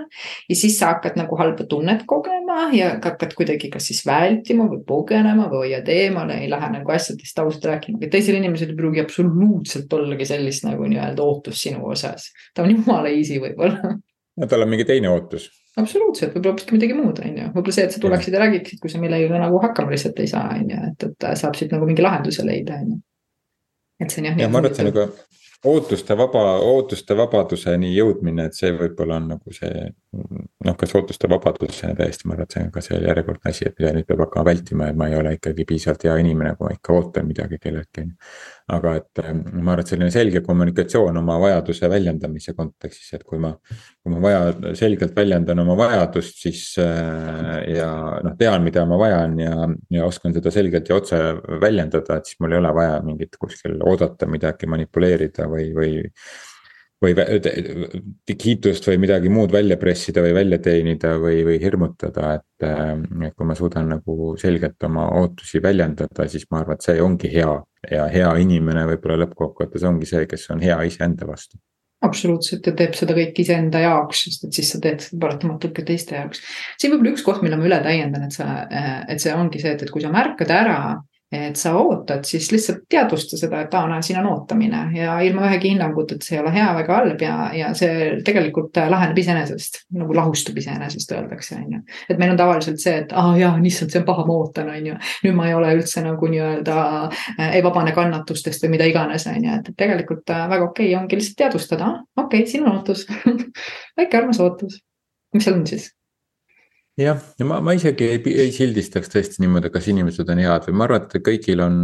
ja 0.49 0.59
siis 0.59 0.79
sa 0.79 0.93
hakkad 0.95 1.19
nagu 1.19 1.39
halba 1.41 1.67
tunnet 1.71 2.05
kogema 2.09 2.69
ja 2.77 2.95
hakkad 2.99 3.35
kuidagi 3.39 3.71
kas 3.73 3.91
siis 3.91 4.05
vältima 4.07 4.69
või 4.71 4.83
põgenema 4.87 5.49
või 5.51 5.67
hoiad 5.67 5.89
eemale, 5.93 6.41
ei 6.43 6.51
lähe 6.51 6.71
nagu 6.77 6.95
asjadest 6.95 7.43
ausalt 7.43 7.67
rääkima. 7.71 8.03
teisel 8.11 8.39
inimesel 8.39 8.75
ei 8.75 8.79
pruugi 8.79 9.03
absoluutselt 9.03 9.93
ollagi 9.99 10.29
sellist 10.29 10.67
nagu 10.69 10.87
nii-öelda 10.87 11.27
ootust 11.27 11.67
sinu 11.67 11.87
osas. 11.91 12.31
ta 12.55 12.63
on 12.63 12.77
jumala 12.77 13.11
easy 13.11 13.41
võib-olla. 13.43 13.97
no 14.37 14.49
tal 14.49 14.67
on 14.67 14.73
mingi 14.73 14.89
teine 14.89 15.11
ootus 15.11 15.51
absoluutselt, 15.81 16.35
võib-olla 16.35 16.53
hoopiski 16.53 16.77
midagi 16.77 16.97
muud, 16.97 17.21
on 17.25 17.39
ju, 17.39 17.49
võib-olla 17.55 17.77
see, 17.77 17.87
et 17.89 17.95
sa 17.95 18.03
tuleksid 18.03 18.37
ja 18.37 18.43
räägiksid, 18.43 18.81
kui 18.83 18.93
sa 18.93 19.01
millegagi 19.01 19.41
nagu 19.41 19.61
hakkama 19.63 19.95
lihtsalt 19.95 20.21
ei 20.21 20.31
saa, 20.31 20.51
on 20.59 20.73
ju, 20.73 20.81
et, 20.91 21.07
et 21.09 21.29
saab 21.41 21.57
siit 21.59 21.73
nagu 21.73 21.89
mingi 21.89 22.05
lahenduse 22.05 22.45
leida, 22.47 22.81
on 22.83 22.91
ju. 22.95 22.99
et 24.05 24.13
see 24.13 24.23
on 24.23 24.29
jah. 24.29 24.43
ja 24.43 24.51
ma 24.53 24.61
arvan, 24.61 24.73
et 24.73 24.81
see 24.81 24.87
on 24.87 24.93
nagu 24.93 25.07
ootuste 25.73 26.17
vaba, 26.19 26.45
ootuste 26.67 27.17
vabaduseni 27.17 27.93
jõudmine, 27.95 28.49
et 28.49 28.59
see 28.59 28.73
võib-olla 28.77 29.21
on 29.23 29.31
nagu 29.37 29.55
see. 29.57 29.87
Noh, 30.12 30.77
kas 30.79 30.94
ootuste 30.98 31.29
vabadus 31.31 31.81
täiesti, 31.83 32.29
ma 32.29 32.37
arvan, 32.37 32.48
et 32.48 32.57
see 32.57 32.64
on 32.66 32.72
ka 32.75 32.85
see 32.85 32.98
järjekordne 33.01 33.53
asi, 33.53 33.68
et 33.68 33.79
mida 33.79 33.92
nüüd 33.96 34.09
peab 34.09 34.25
hakkama 34.27 34.51
vältima, 34.51 34.90
et 34.90 34.98
ma 34.98 35.09
ei 35.09 35.16
ole 35.18 35.37
ikkagi 35.38 35.66
piisavalt 35.68 36.09
hea 36.09 36.16
inimene, 36.25 36.57
kui 36.59 36.68
ma 36.68 36.77
ikka 36.77 36.98
ootan 36.98 37.29
midagi 37.29 37.61
kelleltki 37.62 38.07
aga 38.72 38.94
et 39.01 39.22
ähm, 39.25 39.40
ma 39.61 39.75
arvan, 39.75 39.83
et 39.83 39.90
selline 39.90 40.11
selge 40.14 40.42
kommunikatsioon 40.46 41.16
oma 41.20 41.38
vajaduse 41.42 41.88
väljendamise 41.90 42.55
kontekstis, 42.57 43.11
et 43.16 43.25
kui 43.27 43.40
ma, 43.42 43.51
kui 44.03 44.12
ma 44.14 44.20
vaja, 44.22 44.75
selgelt 44.79 45.16
väljendan 45.16 45.62
oma 45.64 45.77
vajadust, 45.81 46.38
siis 46.44 46.62
äh, 46.83 47.59
ja 47.75 47.90
noh, 48.25 48.37
tean, 48.38 48.62
mida 48.64 48.85
ma 48.88 48.98
vajan 49.01 49.37
ja, 49.42 49.57
ja 49.98 50.07
oskan 50.07 50.37
seda 50.37 50.55
selgelt 50.55 50.88
ja 50.88 51.01
otse 51.01 51.20
väljendada, 51.62 52.20
et 52.20 52.31
siis 52.31 52.40
mul 52.42 52.55
ei 52.55 52.62
ole 52.62 52.72
vaja 52.77 53.03
mingit 53.07 53.37
kuskil 53.40 53.77
oodata 53.83 54.31
midagi, 54.31 54.70
manipuleerida 54.70 55.48
või, 55.51 55.68
või 55.77 55.92
või 57.03 58.37
kiitust 58.38 58.87
või 58.88 59.01
midagi 59.03 59.33
muud 59.33 59.53
välja 59.55 59.77
pressida 59.81 60.23
või 60.25 60.37
välja 60.37 60.61
teenida 60.62 61.17
või, 61.23 61.43
või 61.49 61.59
hirmutada, 61.62 62.37
et. 62.38 62.49
et 62.62 63.35
kui 63.37 63.49
ma 63.49 63.57
suudan 63.59 63.88
nagu 63.91 64.33
selgelt 64.38 64.83
oma 64.87 65.09
ootusi 65.19 65.62
väljendada, 65.62 66.29
siis 66.31 66.47
ma 66.51 66.62
arvan, 66.62 66.79
et 66.79 66.87
see 66.87 67.03
ongi 67.03 67.33
hea 67.33 67.53
ja 67.91 68.07
hea 68.12 68.31
inimene 68.45 68.87
võib-olla 68.93 69.25
lõppkokkuvõttes 69.25 69.85
ongi 69.88 70.07
see, 70.07 70.27
kes 70.31 70.49
on 70.55 70.62
hea 70.62 70.79
iseenda 70.87 71.27
vastu 71.27 71.59
absoluutselt 72.03 72.67
ja 72.67 72.75
teeb 72.79 72.97
seda 72.99 73.15
kõik 73.17 73.37
iseenda 73.45 73.83
jaoks, 73.83 74.25
sest 74.27 74.47
et 74.49 74.59
siis 74.59 74.73
sa 74.75 74.81
teed 74.83 75.05
seda 75.05 75.21
paratamatult 75.23 75.75
ka 75.77 75.85
teiste 75.87 76.17
jaoks. 76.19 76.43
siin 76.81 76.93
võib-olla 76.93 77.15
üks 77.15 77.25
koht, 77.27 77.43
mille 77.45 77.59
ma 77.59 77.69
üle 77.69 77.79
täiendan, 77.85 78.27
et 78.27 78.35
sa, 78.35 78.49
et 79.07 79.23
see 79.23 79.35
ongi 79.37 79.62
see, 79.62 79.75
et, 79.77 79.85
et 79.87 79.93
kui 79.93 80.03
sa 80.03 80.11
märkad 80.15 80.51
ära 80.51 80.79
et 81.33 81.57
sa 81.57 81.73
ootad, 81.81 82.27
siis 82.29 82.51
lihtsalt 82.53 82.83
teadvusta 82.92 83.38
seda, 83.40 83.62
et 83.64 83.75
aa, 83.75 83.87
näe, 83.88 84.03
siin 84.05 84.18
on 84.21 84.29
ootamine 84.33 84.83
ja 84.97 85.14
ilma 85.25 85.47
ühegi 85.49 85.73
hinnanguta, 85.73 86.16
et 86.16 86.27
see 86.27 86.37
ei 86.37 86.42
ole 86.42 86.53
hea 86.53 86.66
väga 86.77 86.99
halb 86.99 87.25
ja, 87.25 87.37
ja 87.57 87.71
see 87.79 88.11
tegelikult 88.27 88.77
laheneb 88.92 89.18
iseenesest, 89.23 89.83
nagu 89.97 90.16
lahustub 90.16 90.59
iseenesest, 90.61 91.14
öeldakse, 91.16 91.57
on 91.57 91.79
ju. 91.79 91.81
et 92.12 92.21
meil 92.21 92.35
on 92.35 92.40
tavaliselt 92.40 92.83
see, 92.83 92.99
et 93.05 93.14
aa 93.16 93.33
jaa, 93.40 93.55
issand, 93.71 93.95
see 93.95 94.03
on 94.03 94.07
paha, 94.09 94.27
ma 94.29 94.37
ootan, 94.42 94.68
on 94.75 94.90
ju. 94.92 94.99
nüüd 95.25 95.38
ma 95.38 95.49
ei 95.49 95.57
ole 95.57 95.73
üldse 95.79 96.05
nagu 96.05 96.31
nii-öelda, 96.35 96.77
äh, 97.38 97.57
ei 97.57 97.64
vabane 97.64 97.97
kannatustest 97.97 98.66
või 98.66 98.77
mida 98.77 98.90
iganes, 98.90 99.27
on 99.31 99.40
ju, 99.40 99.57
et 99.62 99.73
tegelikult 99.79 100.37
äh, 100.37 100.45
väga 100.53 100.68
okei 100.68 100.90
okay, 100.90 101.01
ongi 101.01 101.21
lihtsalt 101.21 101.40
teadvustada, 101.47 101.90
okei 102.16 102.45
okay,, 102.45 102.53
siin 102.53 102.68
on 102.68 102.77
ootus 102.77 103.07
väike 103.99 104.21
armas 104.21 104.40
ootus, 104.45 104.83
mis 105.33 105.49
seal 105.49 105.61
on 105.62 105.66
siis 105.68 105.88
jah, 107.01 107.21
ja 107.39 107.47
ma, 107.49 107.61
ma 107.65 107.75
isegi 107.77 108.09
ei, 108.15 108.21
ei 108.45 108.51
sildistaks 108.55 109.11
tõesti 109.13 109.43
niimoodi, 109.43 109.71
kas 109.73 109.89
inimesed 109.93 110.29
on 110.33 110.43
head 110.43 110.67
või 110.69 110.77
ma 110.79 110.89
arvan, 110.89 111.07
et 111.07 111.25
kõigil 111.25 111.63
on, 111.65 111.79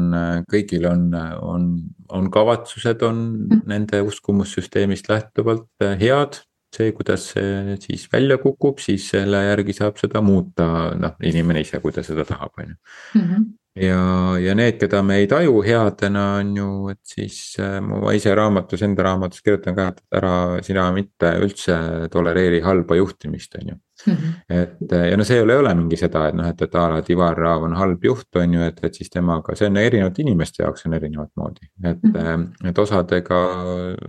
kõigil 0.50 0.84
on, 0.90 1.06
on, 1.44 1.70
on 2.14 2.28
kavatsused 2.34 3.04
on 3.08 3.22
mm. 3.46 3.62
nende 3.70 4.02
uskumussüsteemist 4.08 5.08
lähtuvalt 5.12 5.88
head. 6.00 6.42
see, 6.76 6.90
kuidas 6.92 7.30
see 7.32 7.78
siis 7.80 8.02
välja 8.12 8.36
kukub, 8.38 8.76
siis 8.84 9.06
selle 9.08 9.38
järgi 9.40 9.72
saab 9.72 9.96
seda 9.96 10.20
muuta, 10.20 10.66
noh, 11.00 11.14
inimene 11.24 11.62
ise, 11.64 11.80
kui 11.80 11.94
ta 11.96 12.04
seda 12.04 12.26
tahab, 12.28 12.52
on 12.60 12.66
ju. 12.68 12.76
Mhm. 13.16 13.46
ja, 13.80 14.02
ja 14.42 14.54
need, 14.54 14.76
keda 14.76 15.00
me 15.02 15.16
ei 15.22 15.26
taju 15.30 15.62
headena, 15.64 16.26
on 16.42 16.52
ju, 16.56 16.68
et 16.92 17.00
siis 17.08 17.56
äh, 17.56 17.78
ma 17.80 18.12
ise 18.12 18.36
raamatus, 18.36 18.84
enda 18.84 19.08
raamatus 19.08 19.40
kirjutan 19.40 19.78
ka, 19.78 19.88
et 19.94 20.20
ära 20.20 20.34
sina 20.66 20.90
mitte 20.92 21.32
üldse 21.40 21.78
tolereeri 22.12 22.60
halba 22.60 23.00
juhtimist, 23.00 23.56
on 23.62 23.72
ju. 23.72 23.80
Mm 24.06 24.12
-hmm. 24.14 24.32
et 24.48 24.92
ja 25.10 25.16
no 25.16 25.24
see 25.24 25.36
ei 25.36 25.42
ole, 25.42 25.52
ei 25.52 25.58
ole 25.58 25.74
mingi 25.74 25.96
seda, 25.96 26.28
et 26.28 26.34
noh, 26.38 26.46
et, 26.48 26.62
et 26.62 26.74
a 26.74 26.88
la 26.92 27.02
Ivar 27.10 27.36
Raav 27.36 27.62
on 27.66 27.74
halb 27.74 28.04
juht, 28.04 28.36
on 28.36 28.54
ju, 28.54 28.62
et, 28.62 28.78
et 28.82 28.94
siis 28.94 29.10
temaga, 29.10 29.56
see 29.58 29.66
on 29.66 29.76
erinevate 29.76 30.22
inimeste 30.22 30.62
jaoks 30.62 30.86
on 30.86 30.94
erinevat 30.94 31.30
moodi. 31.36 31.66
et 31.84 32.02
mm, 32.02 32.12
-hmm. 32.12 32.68
et 32.68 32.78
osadega, 32.78 33.40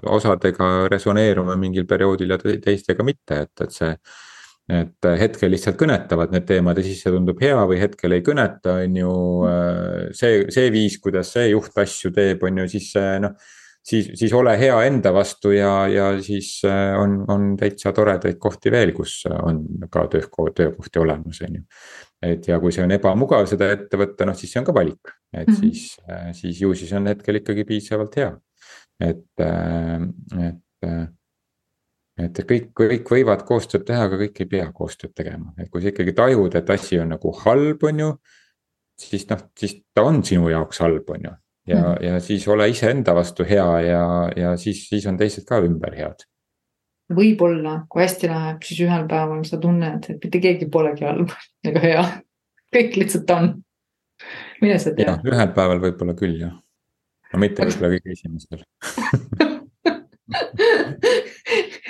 osadega 0.06 0.88
resoneerume 0.88 1.56
mingil 1.56 1.86
perioodil 1.86 2.30
ja 2.30 2.38
teistega 2.38 3.04
mitte, 3.04 3.42
et, 3.42 3.62
et 3.62 3.72
see 3.72 3.96
et 4.70 5.08
hetkel 5.20 5.50
lihtsalt 5.50 5.78
kõnetavad 5.80 6.34
need 6.34 6.46
teemad 6.46 6.78
ja 6.78 6.84
siis 6.86 7.00
see 7.02 7.14
tundub 7.14 7.40
hea 7.42 7.58
või 7.66 7.80
hetkel 7.82 8.14
ei 8.14 8.22
kõneta, 8.22 8.76
on 8.84 8.98
ju. 9.02 9.14
Äh, 9.50 10.12
see, 10.14 10.44
see 10.54 10.70
viis, 10.72 11.00
kuidas 11.02 11.34
see 11.34 11.50
juht 11.50 11.78
asju 11.78 12.12
teeb, 12.14 12.44
on 12.46 12.62
ju, 12.64 12.68
siis 12.76 12.92
noh. 13.24 13.34
Siis, 13.86 14.12
siis 14.20 14.34
ole 14.34 14.56
hea 14.60 14.76
enda 14.88 15.14
vastu 15.14 15.52
ja, 15.56 15.88
ja 15.88 16.10
siis 16.24 16.60
äh, 16.68 16.94
on, 17.00 17.20
on 17.32 17.52
täitsa 17.60 17.94
toredaid 17.96 18.40
kohti 18.42 18.72
veel, 18.72 18.94
kus 18.98 19.22
on 19.30 19.64
ka 19.92 20.08
töö, 20.12 20.30
töökohti 20.56 21.00
olemas, 21.00 21.42
on 21.48 21.60
ju. 21.60 21.64
et 22.32 22.48
ja 22.48 22.60
kui 22.60 22.74
see 22.76 22.84
on 22.84 22.96
ebamugav 22.96 23.48
seda 23.50 23.72
ette 23.76 24.00
võtta, 24.00 24.28
noh 24.28 24.38
siis 24.38 24.54
see 24.54 24.62
on 24.62 24.68
ka 24.68 24.76
valik, 24.76 25.14
et 25.34 25.48
mm 25.48 25.54
-hmm. 25.54 25.60
siis, 25.62 26.42
siis 26.42 26.62
ju 26.62 26.74
siis 26.74 26.94
on 26.94 27.08
hetkel 27.08 27.42
ikkagi 27.42 27.64
piisavalt 27.64 28.16
hea. 28.16 28.34
et, 29.00 29.26
et 30.48 31.10
et 32.20 32.42
kõik, 32.44 32.72
kõik 32.76 33.12
võivad 33.14 33.44
koostööd 33.48 33.86
teha, 33.88 34.08
aga 34.10 34.20
kõik 34.20 34.42
ei 34.44 34.46
pea 34.46 34.72
koostööd 34.76 35.14
tegema, 35.16 35.54
et 35.58 35.70
kui 35.70 35.82
sa 35.82 35.92
ikkagi 35.94 36.14
tajud, 36.14 36.56
et 36.56 36.70
asi 36.70 37.00
on 37.00 37.14
nagu 37.16 37.32
halb, 37.44 37.84
on 37.84 38.00
ju. 38.00 38.10
siis 39.00 39.30
noh, 39.30 39.40
siis 39.58 39.78
ta 39.96 40.04
on 40.04 40.24
sinu 40.24 40.50
jaoks 40.52 40.82
halb, 40.84 41.10
on 41.10 41.22
ju, 41.24 41.36
ja 41.70 41.78
mm, 41.78 41.94
-hmm. 41.94 42.06
ja 42.06 42.20
siis 42.20 42.48
ole 42.48 42.70
iseenda 42.70 43.16
vastu 43.16 43.46
hea 43.50 43.82
ja, 43.82 44.04
ja 44.36 44.58
siis, 44.58 44.90
siis 44.90 45.06
on 45.08 45.18
teised 45.18 45.46
ka 45.48 45.62
ümber 45.66 45.96
head. 45.96 46.26
võib-olla, 47.14 47.86
kui 47.90 48.04
hästi 48.04 48.30
läheb, 48.30 48.64
siis 48.64 48.82
ühel 48.86 49.08
päeval 49.10 49.44
sa 49.46 49.58
tunned, 49.58 50.10
et 50.10 50.24
mitte 50.24 50.40
keegi 50.40 50.70
polegi 50.70 51.06
halb 51.06 51.30
ega 51.70 51.80
hea, 51.86 52.04
kõik 52.76 52.98
lihtsalt 53.02 53.30
on. 53.38 53.54
mine 54.62 54.80
sa 54.80 54.94
tea. 54.96 55.20
ühel 55.26 55.54
päeval 55.56 55.82
võib-olla 55.86 56.14
küll 56.18 56.42
jah, 56.42 56.56
no 57.34 57.40
mitte 57.40 57.66
võib-olla 57.66 57.96
kõige 57.96 58.18
esimesel 58.18 58.66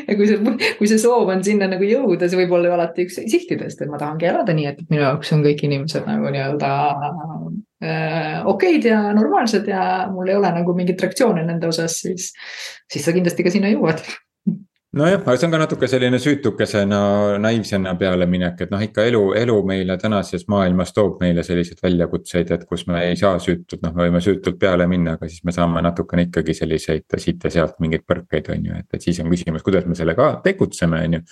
ja 0.08 0.16
kui 0.16 0.28
see, 0.28 0.38
kui 0.78 0.88
see 0.88 1.00
soov 1.02 1.30
on 1.32 1.44
sinna 1.44 1.68
nagu 1.72 1.84
jõuda, 1.88 2.30
see 2.30 2.40
võib 2.40 2.54
olla 2.58 2.70
ju 2.70 2.76
alati 2.78 3.08
üks 3.08 3.20
sihtidest, 3.20 3.82
et 3.82 3.92
ma 3.92 4.00
tahangi 4.02 4.30
elada 4.30 4.56
nii, 4.56 4.68
et 4.72 4.86
minu 4.92 5.04
jaoks 5.04 5.34
on 5.36 5.44
kõik 5.46 5.66
inimesed 5.68 6.08
nagu 6.08 6.32
nii-öelda 6.32 6.70
okeid 8.52 8.84
ja 8.90 8.98
normaalsed 9.16 9.68
ja 9.72 9.84
mul 10.12 10.28
ei 10.28 10.36
ole 10.36 10.50
nagu 10.52 10.74
mingit 10.76 11.00
reaktsiooni 11.02 11.46
nende 11.48 11.70
osas, 11.70 12.02
siis, 12.04 12.34
siis 12.92 13.06
sa 13.06 13.14
kindlasti 13.16 13.46
ka 13.46 13.54
sinna 13.54 13.72
jõuad 13.72 14.04
nojah, 14.98 15.20
aga 15.22 15.36
see 15.38 15.46
on 15.46 15.52
ka 15.54 15.60
natuke 15.62 15.88
selline 15.90 16.18
süütukesena, 16.22 17.00
naiivsena 17.42 17.94
pealeminek, 18.00 18.64
et 18.66 18.72
noh, 18.74 18.82
ikka 18.82 19.06
elu, 19.06 19.22
elu 19.38 19.58
meile 19.70 19.98
tänases 20.02 20.48
maailmas 20.50 20.94
toob 20.96 21.22
meile 21.22 21.44
selliseid 21.46 21.84
väljakutseid, 21.86 22.50
et 22.56 22.66
kus 22.70 22.88
me 22.90 23.04
ei 23.06 23.20
saa 23.20 23.38
süütult, 23.44 23.84
noh, 23.86 23.94
me 23.94 24.08
võime 24.08 24.24
süütult 24.26 24.58
peale 24.62 24.90
minna, 24.90 25.14
aga 25.20 25.30
siis 25.30 25.46
me 25.46 25.54
saame 25.54 25.84
natukene 25.86 26.26
ikkagi 26.26 26.58
selliseid 26.58 27.20
siit 27.22 27.46
ja 27.46 27.54
sealt 27.60 27.78
mingeid 27.84 28.08
põrkeid, 28.10 28.50
on 28.56 28.70
ju, 28.72 28.82
et, 28.82 28.90
et 28.98 29.06
siis 29.06 29.22
on 29.22 29.30
küsimus, 29.30 29.66
kuidas 29.66 29.86
me 29.86 29.98
sellega 30.00 30.32
tegutseme, 30.46 31.06
on 31.06 31.20
ju. 31.20 31.26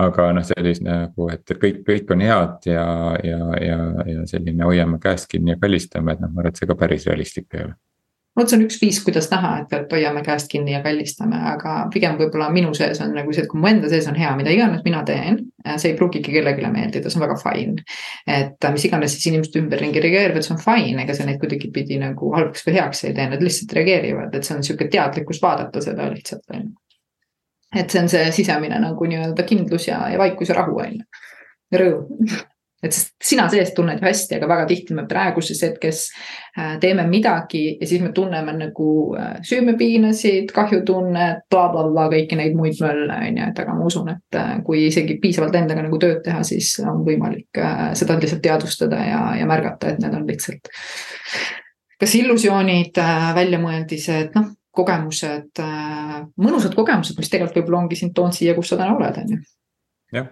aga 0.00 0.30
noh, 0.32 0.44
sellist 0.48 0.84
nagu, 0.84 1.28
et 1.32 1.56
kõik, 1.60 1.82
kõik 1.84 2.14
on 2.16 2.24
head 2.24 2.70
ja, 2.72 2.86
ja, 3.20 3.40
ja, 3.60 3.80
ja 4.14 4.28
selline 4.30 4.64
hoiame 4.64 4.96
käest 5.02 5.28
kinni 5.28 5.52
ja 5.52 5.60
kallistame, 5.60 6.16
et 6.16 6.24
noh, 6.24 6.32
ma 6.32 6.40
arvan, 6.40 6.54
et 6.54 6.62
see 6.62 6.70
ka 6.70 6.78
päris 6.78 7.04
realistlik 7.10 7.52
ei 7.52 7.68
ole 7.68 7.76
vot 8.38 8.50
see 8.50 8.58
on 8.58 8.64
üks 8.66 8.78
viis, 8.82 8.98
kuidas 9.04 9.28
näha, 9.30 9.50
et, 9.62 9.92
hoiame 9.92 10.22
käest 10.26 10.48
kinni 10.50 10.74
ja 10.74 10.80
kallistame, 10.84 11.38
aga 11.52 11.74
pigem 11.94 12.16
võib-olla 12.18 12.48
minu 12.54 12.72
sees 12.76 13.00
on 13.04 13.14
nagu 13.14 13.32
see, 13.32 13.44
et 13.44 13.50
kui 13.50 13.60
mu 13.62 13.68
enda 13.70 13.90
sees 13.90 14.08
on 14.10 14.18
hea, 14.18 14.30
mida 14.38 14.52
iganes 14.54 14.82
mina 14.86 15.02
teen, 15.06 15.38
see 15.76 15.92
ei 15.92 15.98
pruugigi 15.98 16.34
kellelegi 16.34 16.70
meeldida, 16.74 17.10
see 17.10 17.20
on 17.20 17.26
väga 17.26 17.36
fine. 17.40 17.84
et 18.26 18.68
mis 18.74 18.86
iganes 18.88 19.14
siis 19.14 19.28
inimesed 19.30 19.58
ümberringi 19.62 20.02
reageerivad, 20.02 20.46
see 20.46 20.56
on 20.56 20.62
fine, 20.62 21.02
ega 21.04 21.16
see 21.16 21.28
neid 21.28 21.38
kuidagipidi 21.42 22.00
nagu 22.02 22.32
halvaks 22.34 22.66
või 22.66 22.78
heaks 22.78 23.04
ei 23.04 23.14
tee, 23.18 23.28
nad 23.30 23.44
lihtsalt 23.44 23.76
reageerivad, 23.78 24.34
et 24.34 24.48
see 24.48 24.56
on 24.56 24.66
sihuke 24.66 24.88
teadlikkus 24.90 25.42
vaadata 25.42 25.84
seda 25.84 26.08
lihtsalt 26.10 26.56
on 26.56 26.64
ju. 26.64 26.72
et 27.74 27.90
see 27.90 28.02
on 28.02 28.10
see 28.10 28.32
sisemine 28.34 28.80
nagu 28.82 29.10
nii-öelda 29.10 29.46
kindlus 29.46 29.88
ja, 29.88 30.04
ja 30.10 30.18
vaikus 30.18 30.50
ja 30.50 30.58
rahu 30.58 30.82
on 30.82 30.98
ju, 30.98 31.22
rõõm 31.78 32.34
et 32.84 32.92
sest 32.92 33.14
sina 33.24 33.46
sees 33.52 33.72
tunned 33.76 34.00
ju 34.00 34.06
hästi, 34.06 34.36
aga 34.36 34.48
väga 34.50 34.66
tihti 34.68 34.96
me 34.96 35.06
praeguses 35.08 35.62
hetkes 35.64 36.02
äh, 36.58 36.74
teeme 36.82 37.06
midagi 37.08 37.62
ja 37.80 37.88
siis 37.88 38.02
me 38.04 38.12
tunneme 38.16 38.52
nagu 38.58 38.88
äh, 39.18 39.38
süümepiinasid, 39.46 40.52
kahjutunnet 40.54 41.46
bla, 41.48 41.68
bla, 41.72 41.84
blablabla, 41.86 42.08
kõiki 42.12 42.38
neid 42.38 42.56
muid 42.58 42.80
mölle, 42.84 43.16
on 43.16 43.40
ju, 43.40 43.48
et 43.50 43.62
aga 43.64 43.76
ma 43.76 43.88
usun, 43.88 44.10
et 44.12 44.40
äh, 44.40 44.52
kui 44.66 44.86
isegi 44.88 45.16
piisavalt 45.22 45.56
endaga 45.60 45.86
nagu 45.86 46.00
tööd 46.02 46.20
teha, 46.26 46.42
siis 46.46 46.74
on 46.84 47.02
võimalik 47.06 47.62
seda 47.98 48.18
lihtsalt 48.20 48.44
teadvustada 48.44 49.00
ja, 49.06 49.22
ja 49.38 49.48
märgata, 49.48 49.94
et 49.94 50.02
need 50.02 50.16
on 50.16 50.28
lihtsalt 50.28 50.70
kas 52.00 52.14
illusioonid, 52.18 52.98
väljamõeldised, 53.36 54.34
noh, 54.34 54.50
kogemused, 54.74 55.60
mõnusad 56.42 56.74
kogemused, 56.76 57.16
mis 57.16 57.30
tegelikult 57.30 57.60
võib-olla 57.60 57.84
ongi 57.84 57.96
sind 57.96 58.12
toonud 58.16 58.34
siia, 58.34 58.56
kus 58.56 58.72
sa 58.72 58.76
täna 58.80 58.96
oled, 58.98 59.20
on 59.22 59.36
ju. 59.36 59.38
jah, 60.18 60.26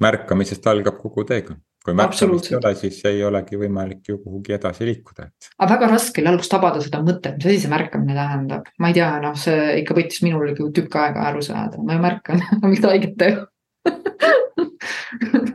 märkamisest 0.00 0.66
algab 0.70 1.00
kogu 1.02 1.26
teekond 1.28 1.60
kui 1.84 1.96
märkamist 1.96 2.50
ei 2.50 2.56
ole, 2.56 2.70
siis 2.80 2.98
ei 3.08 3.18
olegi 3.28 3.58
võimalik 3.60 4.08
ju 4.08 4.18
kuhugi 4.22 4.56
edasi 4.56 4.86
liikuda, 4.88 5.28
et. 5.28 5.50
aga 5.58 5.74
väga 5.74 5.90
raske 5.92 6.22
oli 6.22 6.30
alguses 6.32 6.52
tabada 6.52 6.82
seda 6.84 7.02
mõtet, 7.04 7.36
mis 7.38 7.48
asi 7.50 7.64
see 7.64 7.72
märkamine 7.72 8.16
tähendab, 8.16 8.70
ma 8.80 8.90
ei 8.90 8.96
tea, 8.96 9.10
noh, 9.24 9.36
see 9.38 9.58
ikka 9.82 9.96
võttis 9.98 10.22
minul 10.24 10.54
ju 10.54 10.70
tükk 10.74 10.96
aega 11.02 11.26
aru 11.30 11.42
saada, 11.44 11.80
ma 11.84 11.98
ju 11.98 12.04
märkan 12.04 12.38
mis 12.70 12.80
ta 12.84 12.92
haiget 12.94 13.18
teeb 13.20 13.38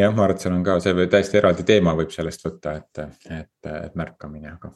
jah, 0.00 0.14
ma 0.14 0.24
arvan, 0.24 0.36
et 0.36 0.46
seal 0.46 0.56
on 0.56 0.64
ka 0.66 0.78
see 0.82 1.08
täiesti 1.12 1.40
eraldi 1.42 1.66
teema 1.68 1.94
võib 1.98 2.12
sellest 2.14 2.48
võtta, 2.48 2.78
et, 2.80 2.92
et, 3.28 3.70
et 3.74 3.94
märkamine, 3.98 4.56
aga 4.56 4.72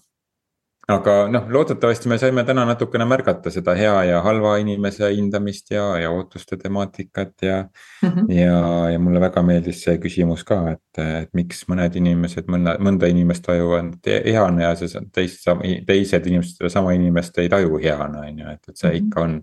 aga 0.88 1.14
noh, 1.28 1.48
loodetavasti 1.52 2.08
me 2.08 2.16
saime 2.20 2.42
täna 2.48 2.64
natukene 2.68 3.04
märgata 3.08 3.50
seda 3.52 3.74
hea 3.76 3.94
ja 4.08 4.22
halva 4.24 4.54
inimese 4.62 5.10
hindamist 5.12 5.72
ja, 5.74 5.84
ja 6.00 6.10
ootuste 6.14 6.56
temaatikat 6.56 7.44
ja 7.44 7.58
mm. 8.02 8.08
-hmm. 8.08 8.32
ja, 8.32 8.90
ja 8.92 8.98
mulle 8.98 9.20
väga 9.20 9.42
meeldis 9.42 9.82
see 9.84 9.98
küsimus 10.00 10.44
ka, 10.48 10.60
et, 10.72 11.02
et 11.04 11.34
miks 11.36 11.66
mõned 11.68 11.96
inimesed 12.00 12.48
mõnda, 12.48 12.78
mõnda 12.80 13.10
inimest 13.12 13.44
tajuvad 13.44 14.12
heana 14.24 14.70
ja 14.70 14.74
see 14.80 15.04
teist, 15.12 15.44
teised 15.86 16.26
inimesed 16.26 16.62
sedasama 16.62 16.96
inimest 16.96 17.38
ei 17.38 17.52
taju 17.52 17.82
heana, 17.82 18.24
on 18.24 18.44
ju, 18.44 18.48
et, 18.48 18.68
et 18.68 18.76
see 18.76 18.88
mm 18.88 18.94
-hmm. 18.94 19.06
ikka 19.06 19.20
on. 19.20 19.42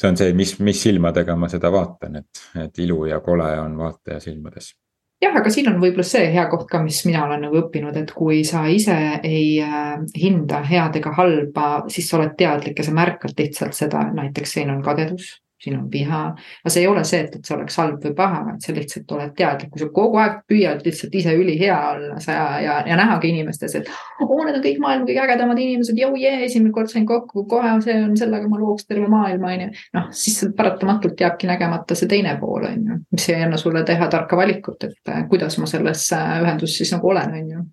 see 0.00 0.08
on 0.08 0.16
see, 0.16 0.32
mis, 0.32 0.58
mis 0.58 0.82
silmadega 0.82 1.36
ma 1.36 1.48
seda 1.48 1.68
vaatan, 1.72 2.16
et, 2.16 2.44
et 2.64 2.78
ilu 2.78 3.04
ja 3.04 3.20
kole 3.20 3.60
on 3.60 3.76
vaataja 3.76 4.20
silmades 4.20 4.72
jah, 5.20 5.36
aga 5.36 5.52
siin 5.52 5.68
on 5.72 5.80
võib-olla 5.82 6.06
see 6.06 6.30
hea 6.32 6.46
koht 6.52 6.66
ka, 6.70 6.80
mis 6.84 7.02
mina 7.08 7.26
olen 7.26 7.44
nagu 7.46 7.60
õppinud, 7.60 7.96
et 8.00 8.12
kui 8.16 8.40
sa 8.48 8.64
ise 8.72 8.96
ei 9.26 9.60
äh, 9.64 9.98
hinda 10.16 10.62
head 10.66 10.96
ega 11.00 11.12
halba, 11.18 11.68
siis 11.92 12.08
sa 12.08 12.18
oled 12.20 12.34
teadlik 12.38 12.80
ja 12.80 12.88
sa 12.88 12.96
märkad 12.96 13.36
lihtsalt 13.38 13.76
seda, 13.76 14.06
näiteks 14.16 14.58
siin 14.58 14.72
on 14.72 14.82
kadedus 14.86 15.36
siin 15.60 15.76
on 15.78 15.88
viha. 15.92 16.20
aga 16.64 16.72
see 16.72 16.82
ei 16.84 16.88
ole 16.88 17.04
see, 17.04 17.20
et, 17.26 17.36
et 17.36 17.46
see 17.46 17.54
oleks 17.56 17.76
halb 17.80 18.04
või 18.04 18.14
paha, 18.16 18.42
vaid 18.46 18.64
sa 18.64 18.74
lihtsalt 18.76 19.14
oled 19.16 19.32
teadlik, 19.36 19.70
kui 19.72 19.82
sa 19.82 19.88
kogu 19.94 20.20
aeg 20.22 20.38
püüad 20.50 20.84
lihtsalt 20.86 21.16
ise 21.20 21.34
ülihea 21.36 21.78
olla 21.92 22.20
sa 22.24 22.36
ja, 22.36 22.46
ja, 22.64 22.76
ja 22.88 22.98
nähagi 23.00 23.32
inimestes, 23.34 23.76
et 23.80 23.90
oo, 24.24 24.38
need 24.44 24.58
on 24.58 24.64
kõik 24.64 24.80
maailma 24.84 25.08
kõige 25.08 25.24
ägedamad 25.24 25.60
inimesed, 25.64 26.00
jõu 26.00 26.14
jee, 26.20 26.36
esimene 26.46 26.72
kord 26.76 26.92
sain 26.92 27.08
kokku, 27.08 27.44
kohe 27.50 27.74
see 27.84 27.96
on, 28.04 28.16
sellega 28.20 28.48
ma 28.50 28.60
looks 28.60 28.88
terve 28.88 29.08
maailma, 29.12 29.52
on 29.56 29.66
ju. 29.66 29.72
noh, 29.98 30.08
siis 30.22 30.40
paratamatult 30.56 31.20
jääbki 31.20 31.50
nägemata 31.50 31.98
see 31.98 32.10
teine 32.10 32.36
pool, 32.40 32.64
on 32.70 32.88
ju, 32.92 33.02
mis 33.16 33.28
ei 33.32 33.44
anna 33.44 33.60
sulle 33.60 33.84
teha 33.88 34.08
tarka 34.12 34.38
valikut, 34.40 34.88
et 34.88 35.14
kuidas 35.28 35.58
ma 35.60 35.68
selles 35.70 36.08
ühenduses 36.16 36.80
siis 36.80 36.94
nagu 36.96 37.12
olen, 37.12 37.36
on 37.42 37.52
ju 37.56 37.66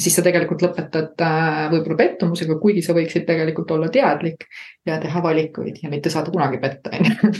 ja 0.00 0.04
siis 0.04 0.16
sa 0.16 0.22
tegelikult 0.24 0.62
lõpetad 0.64 1.20
äh, 1.20 1.64
võib-olla 1.68 1.98
pettumusega, 1.98 2.56
kuigi 2.62 2.80
sa 2.84 2.94
võiksid 2.96 3.26
tegelikult 3.28 3.70
olla 3.76 3.90
teadlik 3.92 4.46
ja 4.88 4.96
teha 5.02 5.20
valikuid 5.22 5.82
ja 5.82 5.90
mitte 5.92 6.12
saada 6.12 6.32
kunagi 6.32 6.60
petta, 6.62 6.92
on 6.96 7.10
ju. 7.10 7.32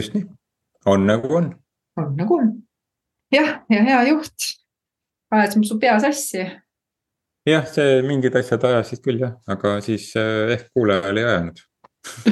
just 0.00 0.16
nii, 0.16 0.24
on 0.90 1.06
nagu 1.06 1.30
on. 1.38 1.52
on 2.02 2.16
nagu 2.18 2.40
on. 2.40 2.50
jah, 3.34 3.60
ja 3.70 3.84
hea 3.86 4.00
juht, 4.10 4.48
ajas 5.30 5.54
su 5.70 5.78
pea 5.78 5.94
sassi. 6.02 6.42
jah, 7.46 7.70
see 7.70 8.02
mingid 8.08 8.34
asjad 8.42 8.66
ajasid 8.66 9.04
küll 9.06 9.22
jah, 9.22 9.38
aga 9.46 9.78
siis 9.86 10.10
eh, 10.18 10.56
ehk 10.56 10.68
kuulajal 10.74 11.22
ei 11.22 11.30
ajanud 11.30 11.64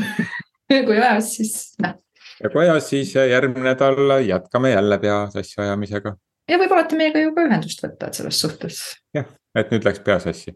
kui 0.90 0.98
ajas, 0.98 1.32
siis 1.38 1.56
noh. 1.78 1.94
ja 2.42 2.50
kui 2.50 2.66
ajas, 2.66 2.90
siis 2.90 3.14
järgmine 3.14 3.70
nädal 3.70 4.18
jätkame 4.26 4.74
jälle 4.74 4.98
pea 4.98 5.24
sassi 5.30 5.62
ajamisega. 5.62 6.18
ja 6.50 6.58
võib 6.58 6.74
alati 6.74 6.98
meiega 6.98 7.22
ju 7.22 7.34
ka 7.38 7.46
ühendust 7.46 7.86
võtta, 7.86 8.10
et 8.10 8.24
selles 8.24 8.46
suhtes. 8.48 8.86
jah 9.14 9.30
et 9.56 9.72
nüüd 9.72 9.86
läks 9.86 10.02
pea 10.04 10.18
sassi. 10.22 10.54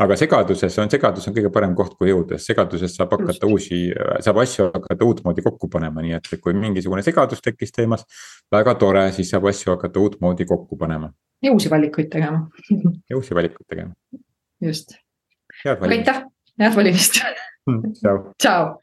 aga 0.00 0.16
segaduses 0.16 0.78
on, 0.80 0.88
segadus 0.88 1.26
on 1.28 1.34
kõige 1.36 1.50
parem 1.52 1.74
koht, 1.76 1.96
kuhu 1.98 2.08
jõuda, 2.08 2.38
sest 2.38 2.52
segaduses 2.52 2.94
saab 2.96 3.10
hakata 3.12 3.34
Just. 3.34 3.44
uusi, 3.44 3.80
saab 4.24 4.38
asju 4.40 4.68
hakata 4.68 5.04
uutmoodi 5.04 5.44
kokku 5.44 5.68
panema, 5.68 6.04
nii 6.04 6.14
et 6.16 6.30
kui 6.40 6.54
mingisugune 6.56 7.02
segadus 7.04 7.42
tekkis 7.44 7.74
teemas. 7.74 8.06
väga 8.54 8.74
tore, 8.80 9.04
siis 9.12 9.30
saab 9.34 9.48
asju 9.50 9.74
hakata 9.74 10.00
uutmoodi 10.00 10.46
kokku 10.48 10.78
panema. 10.80 11.12
ja 11.42 11.52
uusi 11.52 11.70
valikuid 11.70 12.08
tegema 12.08 12.48
ja 13.10 13.16
uusi 13.16 13.34
valikuid 13.34 13.68
tegema. 13.68 13.92
just. 14.60 14.96
aitäh, 15.66 16.22
head 16.60 16.76
valimist 16.76 17.20
tšau. 17.20 18.18
tšau. 18.38 18.74